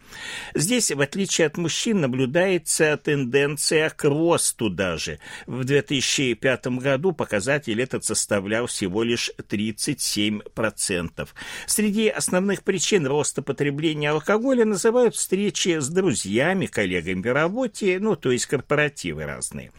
Здесь, 0.53 0.91
в 0.91 1.01
отличие 1.01 1.47
от 1.47 1.57
мужчин, 1.57 2.01
наблюдается 2.01 2.95
тенденция 2.97 3.89
к 3.89 4.03
росту 4.03 4.69
даже. 4.69 5.17
В 5.47 5.63
2005 5.63 6.67
году 6.67 7.13
показатель 7.13 7.81
этот 7.81 8.05
составлял 8.05 8.67
всего 8.67 9.01
лишь 9.03 9.31
37%. 9.37 11.29
Среди 11.65 12.09
основных 12.09 12.61
причин 12.63 13.07
роста 13.07 13.41
потребления 13.41 14.11
алкоголя 14.11 14.65
называют 14.65 15.15
встречи 15.15 15.79
с 15.79 15.89
друзьями, 15.89 16.67
коллегами 16.67 17.21
по 17.21 17.33
работе, 17.33 17.97
ну, 17.99 18.15
то 18.15 18.31
есть 18.31 18.45
корпоративы 18.45 19.25
разные. 19.25 19.71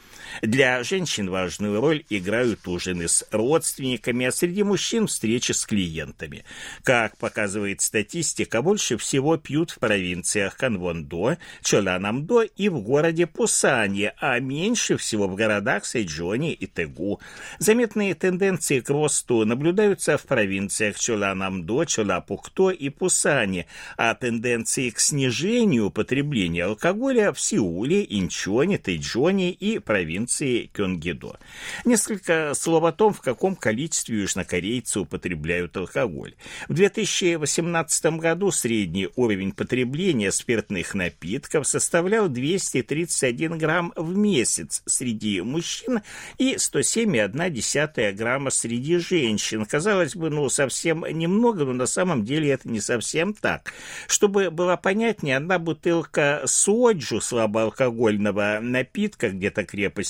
Для 0.43 0.83
женщин 0.83 1.31
важную 1.31 1.81
роль 1.81 2.05
играют 2.11 2.67
ужины 2.67 3.09
с 3.09 3.27
родственниками, 3.31 4.27
а 4.27 4.33
среди 4.33 4.63
мужчин 4.63 5.07
встречи 5.07 5.53
с 5.53 5.65
клиентами. 5.65 6.45
Как 6.83 7.17
показывает 7.17 7.81
статистика, 7.81 8.63
больше 8.63 8.97
всего 8.97 9.37
пьют 9.37 9.71
в 9.71 9.79
провинциях 9.79 10.57
Канвондо, 10.57 11.39
Чоланамдо 11.63 12.43
и 12.43 12.69
в 12.69 12.81
городе 12.81 13.27
Пусане, 13.27 14.13
а 14.19 14.39
меньше 14.41 14.97
всего 14.97 15.29
в 15.29 15.35
городах 15.35 15.85
Сэйджоне 15.85 16.53
и 16.53 16.67
Тегу. 16.67 17.21
Заметные 17.59 18.15
тенденции 18.15 18.81
к 18.81 18.91
росту 18.91 19.45
наблюдаются 19.45 20.19
в 20.19 20.25
провинциях 20.25 20.99
Чоланамдо, 20.99 21.85
Чолапукто 21.85 22.71
и 22.71 22.89
Пусане, 22.89 23.67
а 23.97 24.15
тенденции 24.15 24.91
к 24.91 24.99
снижению 24.99 25.91
потребления 25.91 26.65
алкоголя 26.65 27.33
в 27.33 27.41
Сеуле, 27.41 28.05
Инчоне, 28.09 28.79
Тэйджоне 28.79 29.51
и 29.53 29.79
провинции 30.25 30.71
Кёнгидо. 30.73 31.39
Несколько 31.85 32.55
слов 32.55 32.85
о 32.85 32.93
том, 32.93 33.13
в 33.13 33.21
каком 33.21 33.57
количестве 33.57 34.23
южнокорейцы 34.23 35.01
употребляют 35.01 35.77
алкоголь. 35.77 36.35
В 36.69 36.75
2018 36.75 38.19
году 38.19 38.51
средний 38.51 39.09
уровень 39.17 39.53
потребления 39.53 40.33
спиртных 40.33 40.95
напитков 40.95 41.67
составлял 41.67 42.29
231 42.29 43.59
грамм 43.59 43.93
в 43.97 44.17
месяц 44.17 44.83
среди 44.87 45.41
мужчин 45.43 46.01
и 46.39 46.55
107,1 46.55 48.13
грамма 48.13 48.51
среди 48.51 48.99
женщин. 48.99 49.65
Казалось 49.67 50.17
бы, 50.17 50.31
ну, 50.31 50.49
совсем 50.49 51.05
немного, 51.11 51.65
но 51.65 51.73
на 51.73 51.87
самом 51.87 52.25
деле 52.25 52.51
это 52.51 52.69
не 52.69 52.81
совсем 52.81 53.35
так. 53.35 53.73
Чтобы 54.09 54.51
было 54.51 54.77
понятнее, 54.77 55.37
одна 55.37 55.59
бутылка 55.59 56.43
соджу 56.47 57.21
слабоалкогольного 57.21 58.59
напитка, 58.63 59.31
где-то 59.31 59.65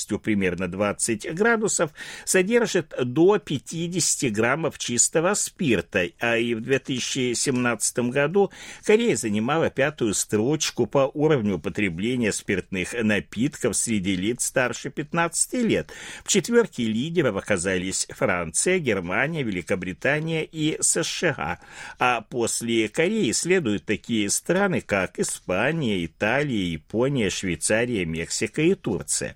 крепостью 0.04 0.18
примерно 0.18 0.68
20 0.68 1.34
градусов, 1.34 1.90
содержит 2.24 2.94
до 3.02 3.38
50 3.38 4.32
граммов 4.32 4.78
чистого 4.78 5.34
спирта, 5.34 6.06
а 6.20 6.36
и 6.36 6.54
в 6.54 6.60
2017 6.60 7.98
году 8.10 8.50
Корея 8.84 9.16
занимала 9.16 9.70
пятую 9.70 10.14
строчку 10.14 10.86
по 10.86 11.10
уровню 11.14 11.56
употребления 11.56 12.32
спиртных 12.32 12.94
напитков 13.02 13.76
среди 13.76 14.16
лиц 14.16 14.44
старше 14.44 14.90
15 14.90 15.54
лет. 15.64 15.90
В 16.24 16.28
четверке 16.28 16.84
лидеров 16.84 17.36
оказались 17.36 18.06
Франция, 18.10 18.78
Германия, 18.78 19.42
Великобритания 19.42 20.44
и 20.44 20.76
США. 20.80 21.58
А 21.98 22.20
после 22.22 22.88
Кореи 22.88 23.32
следуют 23.32 23.84
такие 23.84 24.28
страны, 24.30 24.80
как 24.80 25.18
Испания, 25.18 26.04
Италия, 26.04 26.72
Япония, 26.72 27.30
Швейцария, 27.30 28.04
Мексика 28.04 28.62
и 28.62 28.74
Турция. 28.74 29.34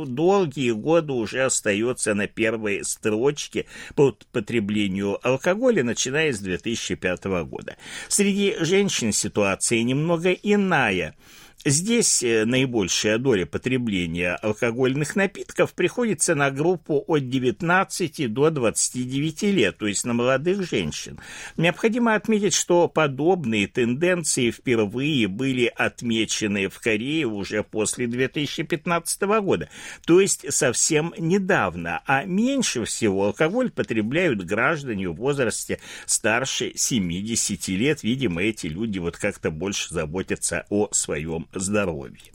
долгие 0.07 0.73
годы 0.73 1.13
уже 1.13 1.45
остается 1.45 2.15
на 2.15 2.27
первой 2.27 2.85
строчке 2.85 3.67
по 3.95 4.17
потреблению 4.33 5.19
алкоголя, 5.27 5.85
начиная 5.85 6.33
с 6.33 6.41
2005 6.41 7.25
года. 7.45 7.77
Среди 8.09 8.57
женщин 8.61 9.13
ситуация 9.13 9.83
немного 9.83 10.33
иная– 10.33 11.17
Здесь 11.67 12.23
э, 12.23 12.47
наибольшая 12.47 13.19
доля 13.19 13.45
потребления 13.45 14.35
алкогольных 14.37 15.15
напитков 15.15 15.75
приходится 15.75 16.35
на 16.35 16.51
группу 16.51 17.05
от 17.07 17.29
19 17.29 18.33
до 18.33 18.49
29 18.49 19.43
лет, 19.43 19.77
то 19.77 19.87
есть 19.87 20.07
на 20.07 20.15
молодых 20.15 20.67
женщин. 20.67 21.21
Необходимо 21.59 22.15
отметить, 22.15 22.55
что 22.55 22.89
подобные 22.89 23.67
тенденции 23.67 24.51
впервые 24.51 25.29
были 25.29 25.67
отмечены 25.67 26.71
в 26.71 26.81
Корее 26.81 27.27
уже 27.27 27.63
после 27.63 28.07
2015 28.07 29.21
года, 29.43 29.69
то 30.07 30.19
есть 30.19 30.51
совсем 30.51 31.13
недавно, 31.19 32.01
а 32.07 32.25
меньше 32.25 32.87
всего 32.87 33.27
алкоголь 33.27 33.71
потребляют 33.71 34.43
граждане 34.47 35.11
в 35.11 35.17
возрасте 35.17 35.79
старше 36.07 36.73
70 36.75 37.69
лет. 37.69 38.03
Видимо, 38.03 38.43
эти 38.43 38.67
люди 38.67 38.99
вот 38.99 39.19
как-то 39.19 39.51
больше 39.51 39.93
заботятся 39.93 40.65
о 40.71 40.89
своем 40.93 41.49
здоровья. 41.55 42.33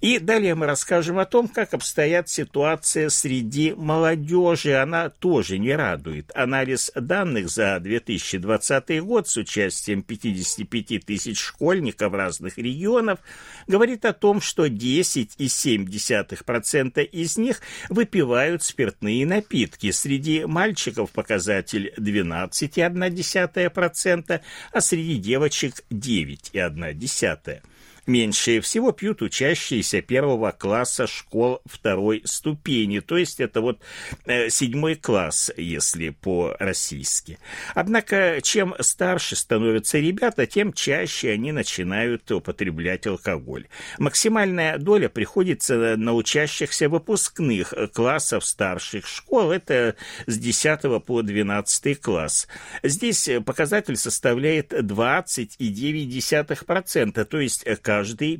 И 0.00 0.18
далее 0.18 0.54
мы 0.54 0.64
расскажем 0.66 1.18
о 1.18 1.26
том, 1.26 1.48
как 1.48 1.74
обстоят 1.74 2.28
ситуация 2.28 3.08
среди 3.08 3.74
молодежи. 3.74 4.74
Она 4.74 5.08
тоже 5.08 5.58
не 5.58 5.74
радует. 5.74 6.30
Анализ 6.34 6.92
данных 6.94 7.48
за 7.48 7.80
2020 7.80 9.02
год 9.02 9.26
с 9.28 9.36
участием 9.36 10.02
55 10.02 11.04
тысяч 11.04 11.40
школьников 11.40 12.12
разных 12.12 12.58
регионов 12.58 13.18
говорит 13.66 14.04
о 14.04 14.12
том, 14.12 14.40
что 14.40 14.66
10,7% 14.66 17.04
из 17.04 17.38
них 17.38 17.60
выпивают 17.88 18.62
спиртные 18.62 19.26
напитки. 19.26 19.90
Среди 19.90 20.44
мальчиков 20.44 21.10
показатель 21.10 21.92
12,1%, 21.98 24.40
а 24.72 24.80
среди 24.80 25.18
девочек 25.18 25.82
9,1%. 25.90 27.60
Меньше 28.06 28.60
всего 28.60 28.92
пьют 28.92 29.22
учащиеся 29.22 30.02
первого 30.02 30.50
класса 30.50 31.06
школ 31.06 31.62
второй 31.64 32.20
ступени, 32.26 33.00
то 33.00 33.16
есть 33.16 33.40
это 33.40 33.62
вот 33.62 33.80
э, 34.26 34.50
седьмой 34.50 34.96
класс, 34.96 35.50
если 35.56 36.10
по-российски. 36.10 37.38
Однако, 37.74 38.40
чем 38.42 38.74
старше 38.80 39.36
становятся 39.36 39.98
ребята, 39.98 40.46
тем 40.46 40.74
чаще 40.74 41.30
они 41.30 41.52
начинают 41.52 42.30
употреблять 42.30 43.06
алкоголь. 43.06 43.68
Максимальная 43.98 44.76
доля 44.76 45.08
приходится 45.08 45.96
на 45.96 46.12
учащихся 46.12 46.90
выпускных 46.90 47.72
классов 47.94 48.44
старших 48.44 49.06
школ, 49.06 49.50
это 49.50 49.96
с 50.26 50.36
10 50.36 51.02
по 51.06 51.22
12 51.22 52.02
класс. 52.02 52.48
Здесь 52.82 53.30
показатель 53.46 53.96
составляет 53.96 54.74
20,9%, 54.74 57.24
то 57.24 57.40
есть 57.40 57.64
каждый 57.80 57.93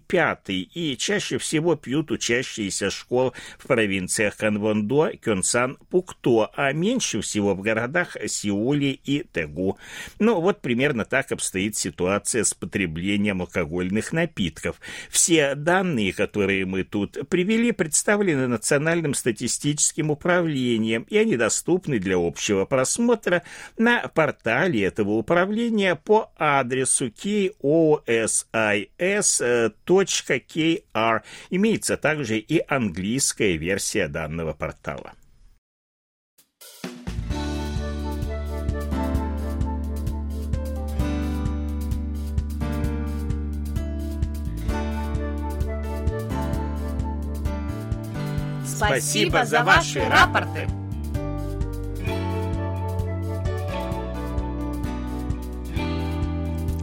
пятый, 0.07 0.63
и 0.63 0.97
чаще 0.97 1.39
всего 1.39 1.77
пьют 1.77 2.11
учащиеся 2.11 2.91
школ 2.91 3.35
в 3.59 3.67
провинциях 3.67 4.37
Канвондо, 4.37 5.11
Кёнсан, 5.23 5.79
Пукто, 5.91 6.51
а 6.55 6.73
меньше 6.73 7.21
всего 7.21 7.55
в 7.55 7.61
городах 7.61 8.17
Сеуле 8.27 8.93
и 8.93 9.25
Тегу. 9.33 9.79
Ну, 10.19 10.41
вот 10.41 10.61
примерно 10.61 11.05
так 11.05 11.33
обстоит 11.33 11.77
ситуация 11.77 12.45
с 12.45 12.55
потреблением 12.55 13.43
алкогольных 13.43 14.13
напитков. 14.13 14.81
Все 15.11 15.55
данные, 15.55 16.13
которые 16.13 16.65
мы 16.65 16.85
тут 16.85 17.29
привели, 17.29 17.73
представлены 17.73 18.49
Национальным 18.49 19.15
статистическим 19.15 20.11
управлением, 20.11 21.07
и 21.09 21.17
они 21.17 21.37
доступны 21.37 21.99
для 21.99 22.17
общего 22.17 22.65
просмотра 22.65 23.43
на 23.77 24.09
портале 24.09 24.85
этого 24.85 25.11
управления 25.13 25.97
по 25.97 26.33
адресу 26.37 27.07
KOSIS 27.07 28.55
.kr. 29.45 31.23
Имеется 31.51 31.97
также 31.97 32.39
и 32.39 32.63
английская 32.67 33.57
версия 33.57 34.09
данного 34.09 34.53
портала. 34.53 35.13
Спасибо 48.67 49.45
за 49.45 49.63
ваши 49.63 50.01
рапорты. 50.01 50.69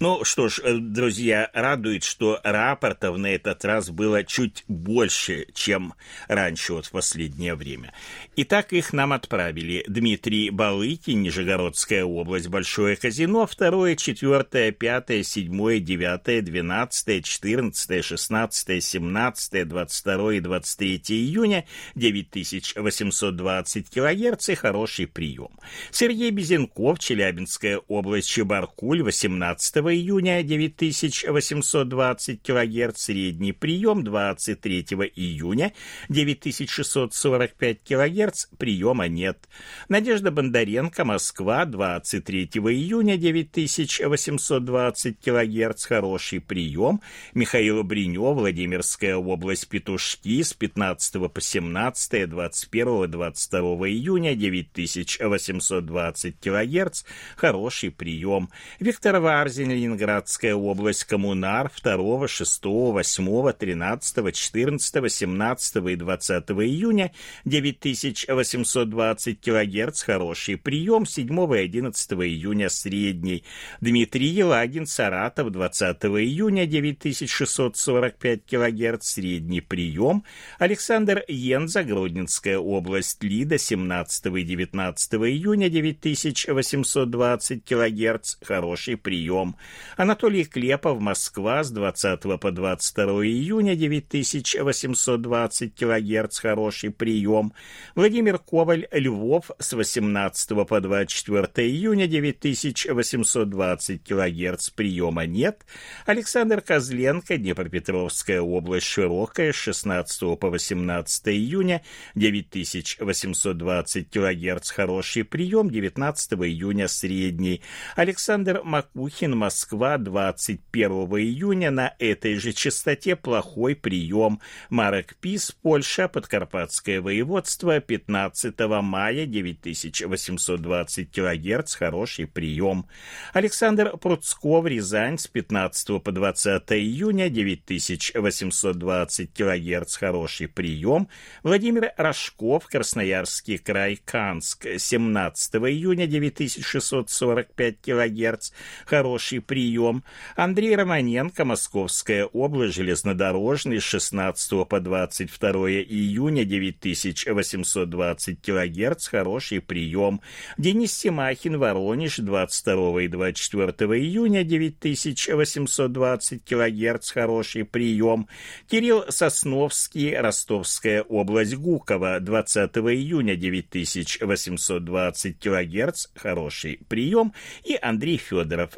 ну 0.00 0.24
что 0.24 0.48
ж, 0.48 0.60
э, 0.64 0.78
друзья, 0.78 1.50
радует, 1.54 2.02
что 2.02 2.40
рапортов 2.42 3.16
на 3.16 3.28
этот 3.28 3.64
раз 3.64 3.90
было 3.90 4.24
чуть 4.24 4.64
больше, 4.66 5.46
чем 5.54 5.94
раньше 6.26 6.72
вот 6.72 6.86
в 6.86 6.90
последнее 6.90 7.54
время. 7.54 7.92
Итак, 8.34 8.72
их 8.72 8.92
нам 8.92 9.12
отправили 9.12 9.84
Дмитрий 9.86 10.50
Балыкин, 10.50 11.22
Нижегородская 11.22 12.04
область, 12.04 12.48
Большое 12.48 12.96
казино, 12.96 13.48
2, 13.56 13.94
4, 13.94 14.72
5, 14.72 15.26
7, 15.26 15.80
9, 15.80 16.44
12, 16.44 17.24
14, 17.24 18.04
16, 18.04 18.84
17, 18.84 19.68
22 19.68 20.34
и 20.34 20.40
23 20.40 21.02
июня, 21.08 21.66
9820 21.94 23.90
килогерц 23.90 24.48
и 24.48 24.54
хороший 24.56 25.06
прием. 25.06 25.50
Сергей 25.92 26.30
Безенков, 26.30 26.98
Челябинская 26.98 27.78
область, 27.86 28.28
Чебаркуль, 28.28 29.02
18 29.02 29.83
июня 29.92 30.42
9820 30.42 32.42
кГц, 32.42 33.00
средний 33.00 33.52
прием 33.52 34.04
23 34.04 34.80
июня 35.14 35.72
9645 36.08 37.82
кГц, 37.82 38.46
приема 38.58 39.08
нет. 39.08 39.48
Надежда 39.88 40.30
Бондаренко, 40.30 41.04
Москва, 41.04 41.64
23 41.64 42.44
июня 42.44 43.16
9820 43.16 45.18
кГц, 45.20 45.84
хороший 45.84 46.40
прием. 46.40 47.00
Михаил 47.34 47.82
Бринев, 47.82 48.36
Владимирская 48.36 49.16
область, 49.16 49.68
Петушки, 49.68 50.42
с 50.42 50.52
15 50.52 51.32
по 51.32 51.40
17, 51.40 52.12
21-22 52.12 53.88
июня 53.88 54.34
9820 54.34 56.40
кГц, 56.40 57.04
хороший 57.36 57.90
прием. 57.90 58.50
Виктор 58.80 59.20
Варзин, 59.20 59.70
Ленинградская 59.74 60.54
область, 60.54 61.04
Коммунар 61.04 61.70
2, 61.82 62.28
6, 62.28 62.64
8, 62.64 63.52
13, 63.52 64.34
14, 64.34 65.12
17 65.12 65.76
и 65.76 65.96
20 65.96 66.50
июня 66.50 67.12
9820 67.44 69.40
кГц, 69.40 70.02
хороший 70.02 70.56
прием, 70.56 71.06
7 71.06 71.54
и 71.54 71.58
11 71.58 72.12
июня 72.12 72.68
средний. 72.68 73.44
Дмитрий 73.80 74.28
Елагин, 74.28 74.86
Саратов, 74.86 75.50
20 75.50 76.04
июня 76.04 76.66
9645 76.66 78.46
кГц, 78.46 79.06
средний 79.06 79.60
прием. 79.60 80.24
Александр 80.58 81.24
Йенза, 81.28 81.84
Гродненская 81.84 82.58
область, 82.58 83.22
Лида, 83.22 83.58
17 83.58 84.26
и 84.26 84.42
19 84.42 85.14
июня 85.14 85.68
9820 85.68 87.64
кГц, 87.64 88.36
хороший 88.42 88.96
прием. 88.96 89.56
Анатолий 89.96 90.44
Клепов, 90.44 91.00
Москва, 91.00 91.62
с 91.62 91.70
20 91.70 92.40
по 92.40 92.50
22 92.50 93.26
июня 93.26 93.76
9820 93.76 95.74
кГц, 95.74 96.38
хороший 96.38 96.90
прием. 96.90 97.52
Владимир 97.94 98.38
Коваль, 98.38 98.88
Львов, 98.90 99.50
с 99.58 99.72
18 99.72 100.66
по 100.66 100.80
24 100.80 101.68
июня 101.68 102.06
9820 102.06 104.02
кГц, 104.02 104.70
приема 104.70 105.26
нет. 105.26 105.64
Александр 106.06 106.60
Козленко, 106.60 107.36
Днепропетровская 107.36 108.40
область, 108.40 108.86
Широкая, 108.86 109.52
с 109.52 109.56
16 109.56 110.38
по 110.38 110.50
18 110.50 111.28
июня 111.28 111.82
9820 112.14 114.10
кГц, 114.10 114.70
хороший 114.70 115.24
прием. 115.24 115.70
19 115.70 116.32
июня, 116.32 116.88
средний. 116.88 117.62
Александр 117.96 118.62
Макухин, 118.64 119.36
Москва, 119.36 119.53
21 119.98 120.90
июня. 121.18 121.70
На 121.70 121.94
этой 121.98 122.36
же 122.36 122.52
частоте 122.52 123.16
плохой 123.16 123.76
прием. 123.76 124.40
Марек 124.70 125.16
Пис, 125.20 125.52
Польша, 125.62 126.08
Подкарпатское 126.08 127.00
воеводство, 127.00 127.80
15 127.80 128.54
мая 128.82 129.26
9820 129.26 131.10
кГц, 131.10 131.74
хороший 131.74 132.26
прием. 132.26 132.86
Александр 133.32 133.96
Пруцков, 133.96 134.66
Рязань, 134.66 135.18
с 135.18 135.26
15 135.26 136.02
по 136.02 136.12
20 136.12 136.72
июня 136.72 137.28
9820 137.28 139.32
кГц, 139.32 139.96
хороший 139.96 140.48
прием. 140.48 141.08
Владимир 141.42 141.92
Рожков, 141.96 142.66
Красноярский 142.66 143.58
край, 143.58 144.00
Канск, 144.04 144.66
17 144.78 145.54
июня 145.54 146.06
9645 146.06 147.80
кГц, 147.80 148.50
хороший 148.86 149.40
прием. 149.46 150.02
Андрей 150.36 150.74
Романенко, 150.74 151.44
Московская 151.44 152.24
область, 152.24 152.74
железнодорожный, 152.74 153.80
с 153.80 153.84
16 153.84 154.66
по 154.68 154.80
22 154.80 155.52
июня 155.82 156.44
9820 156.44 158.42
кГц, 158.42 159.06
хороший 159.08 159.60
прием. 159.60 160.20
Денис 160.58 160.92
Семахин, 160.92 161.58
Воронеж, 161.58 162.18
22 162.18 163.02
и 163.02 163.08
24 163.08 163.72
июня 164.00 164.44
9820 164.44 166.44
кГц, 166.44 167.10
хороший 167.10 167.64
прием. 167.64 168.28
Кирилл 168.68 169.04
Сосновский, 169.08 170.16
Ростовская 170.16 171.02
область, 171.02 171.56
Гуково, 171.56 172.20
20 172.20 172.70
июня 172.76 173.34
9820 173.36 175.38
кГц, 175.38 176.06
хороший 176.14 176.80
прием. 176.88 177.32
И 177.64 177.76
Андрей 177.80 178.16
Федоров, 178.16 178.76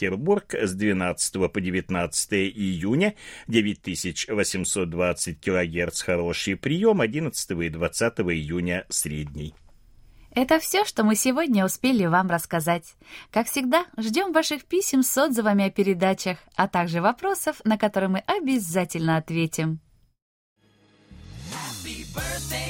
Санкт-Петербург, 0.00 0.54
с 0.54 0.72
12 0.74 1.52
по 1.52 1.60
19 1.60 2.32
июня 2.32 3.14
9820 3.48 5.40
кГц, 5.40 6.02
хороший 6.02 6.56
прием. 6.56 7.00
11 7.00 7.50
и 7.50 7.68
20 7.68 8.12
июня 8.20 8.86
средний. 8.88 9.54
Это 10.32 10.60
все, 10.60 10.84
что 10.84 11.02
мы 11.02 11.16
сегодня 11.16 11.64
успели 11.64 12.06
вам 12.06 12.30
рассказать. 12.30 12.94
Как 13.30 13.48
всегда, 13.48 13.86
ждем 13.98 14.32
ваших 14.32 14.64
писем 14.64 15.02
с 15.02 15.18
отзывами 15.18 15.66
о 15.66 15.70
передачах, 15.70 16.38
а 16.54 16.68
также 16.68 17.00
вопросов, 17.00 17.60
на 17.64 17.76
которые 17.76 18.10
мы 18.10 18.20
обязательно 18.20 19.16
ответим. 19.16 19.80
Happy 21.52 22.06
birthday. 22.14 22.69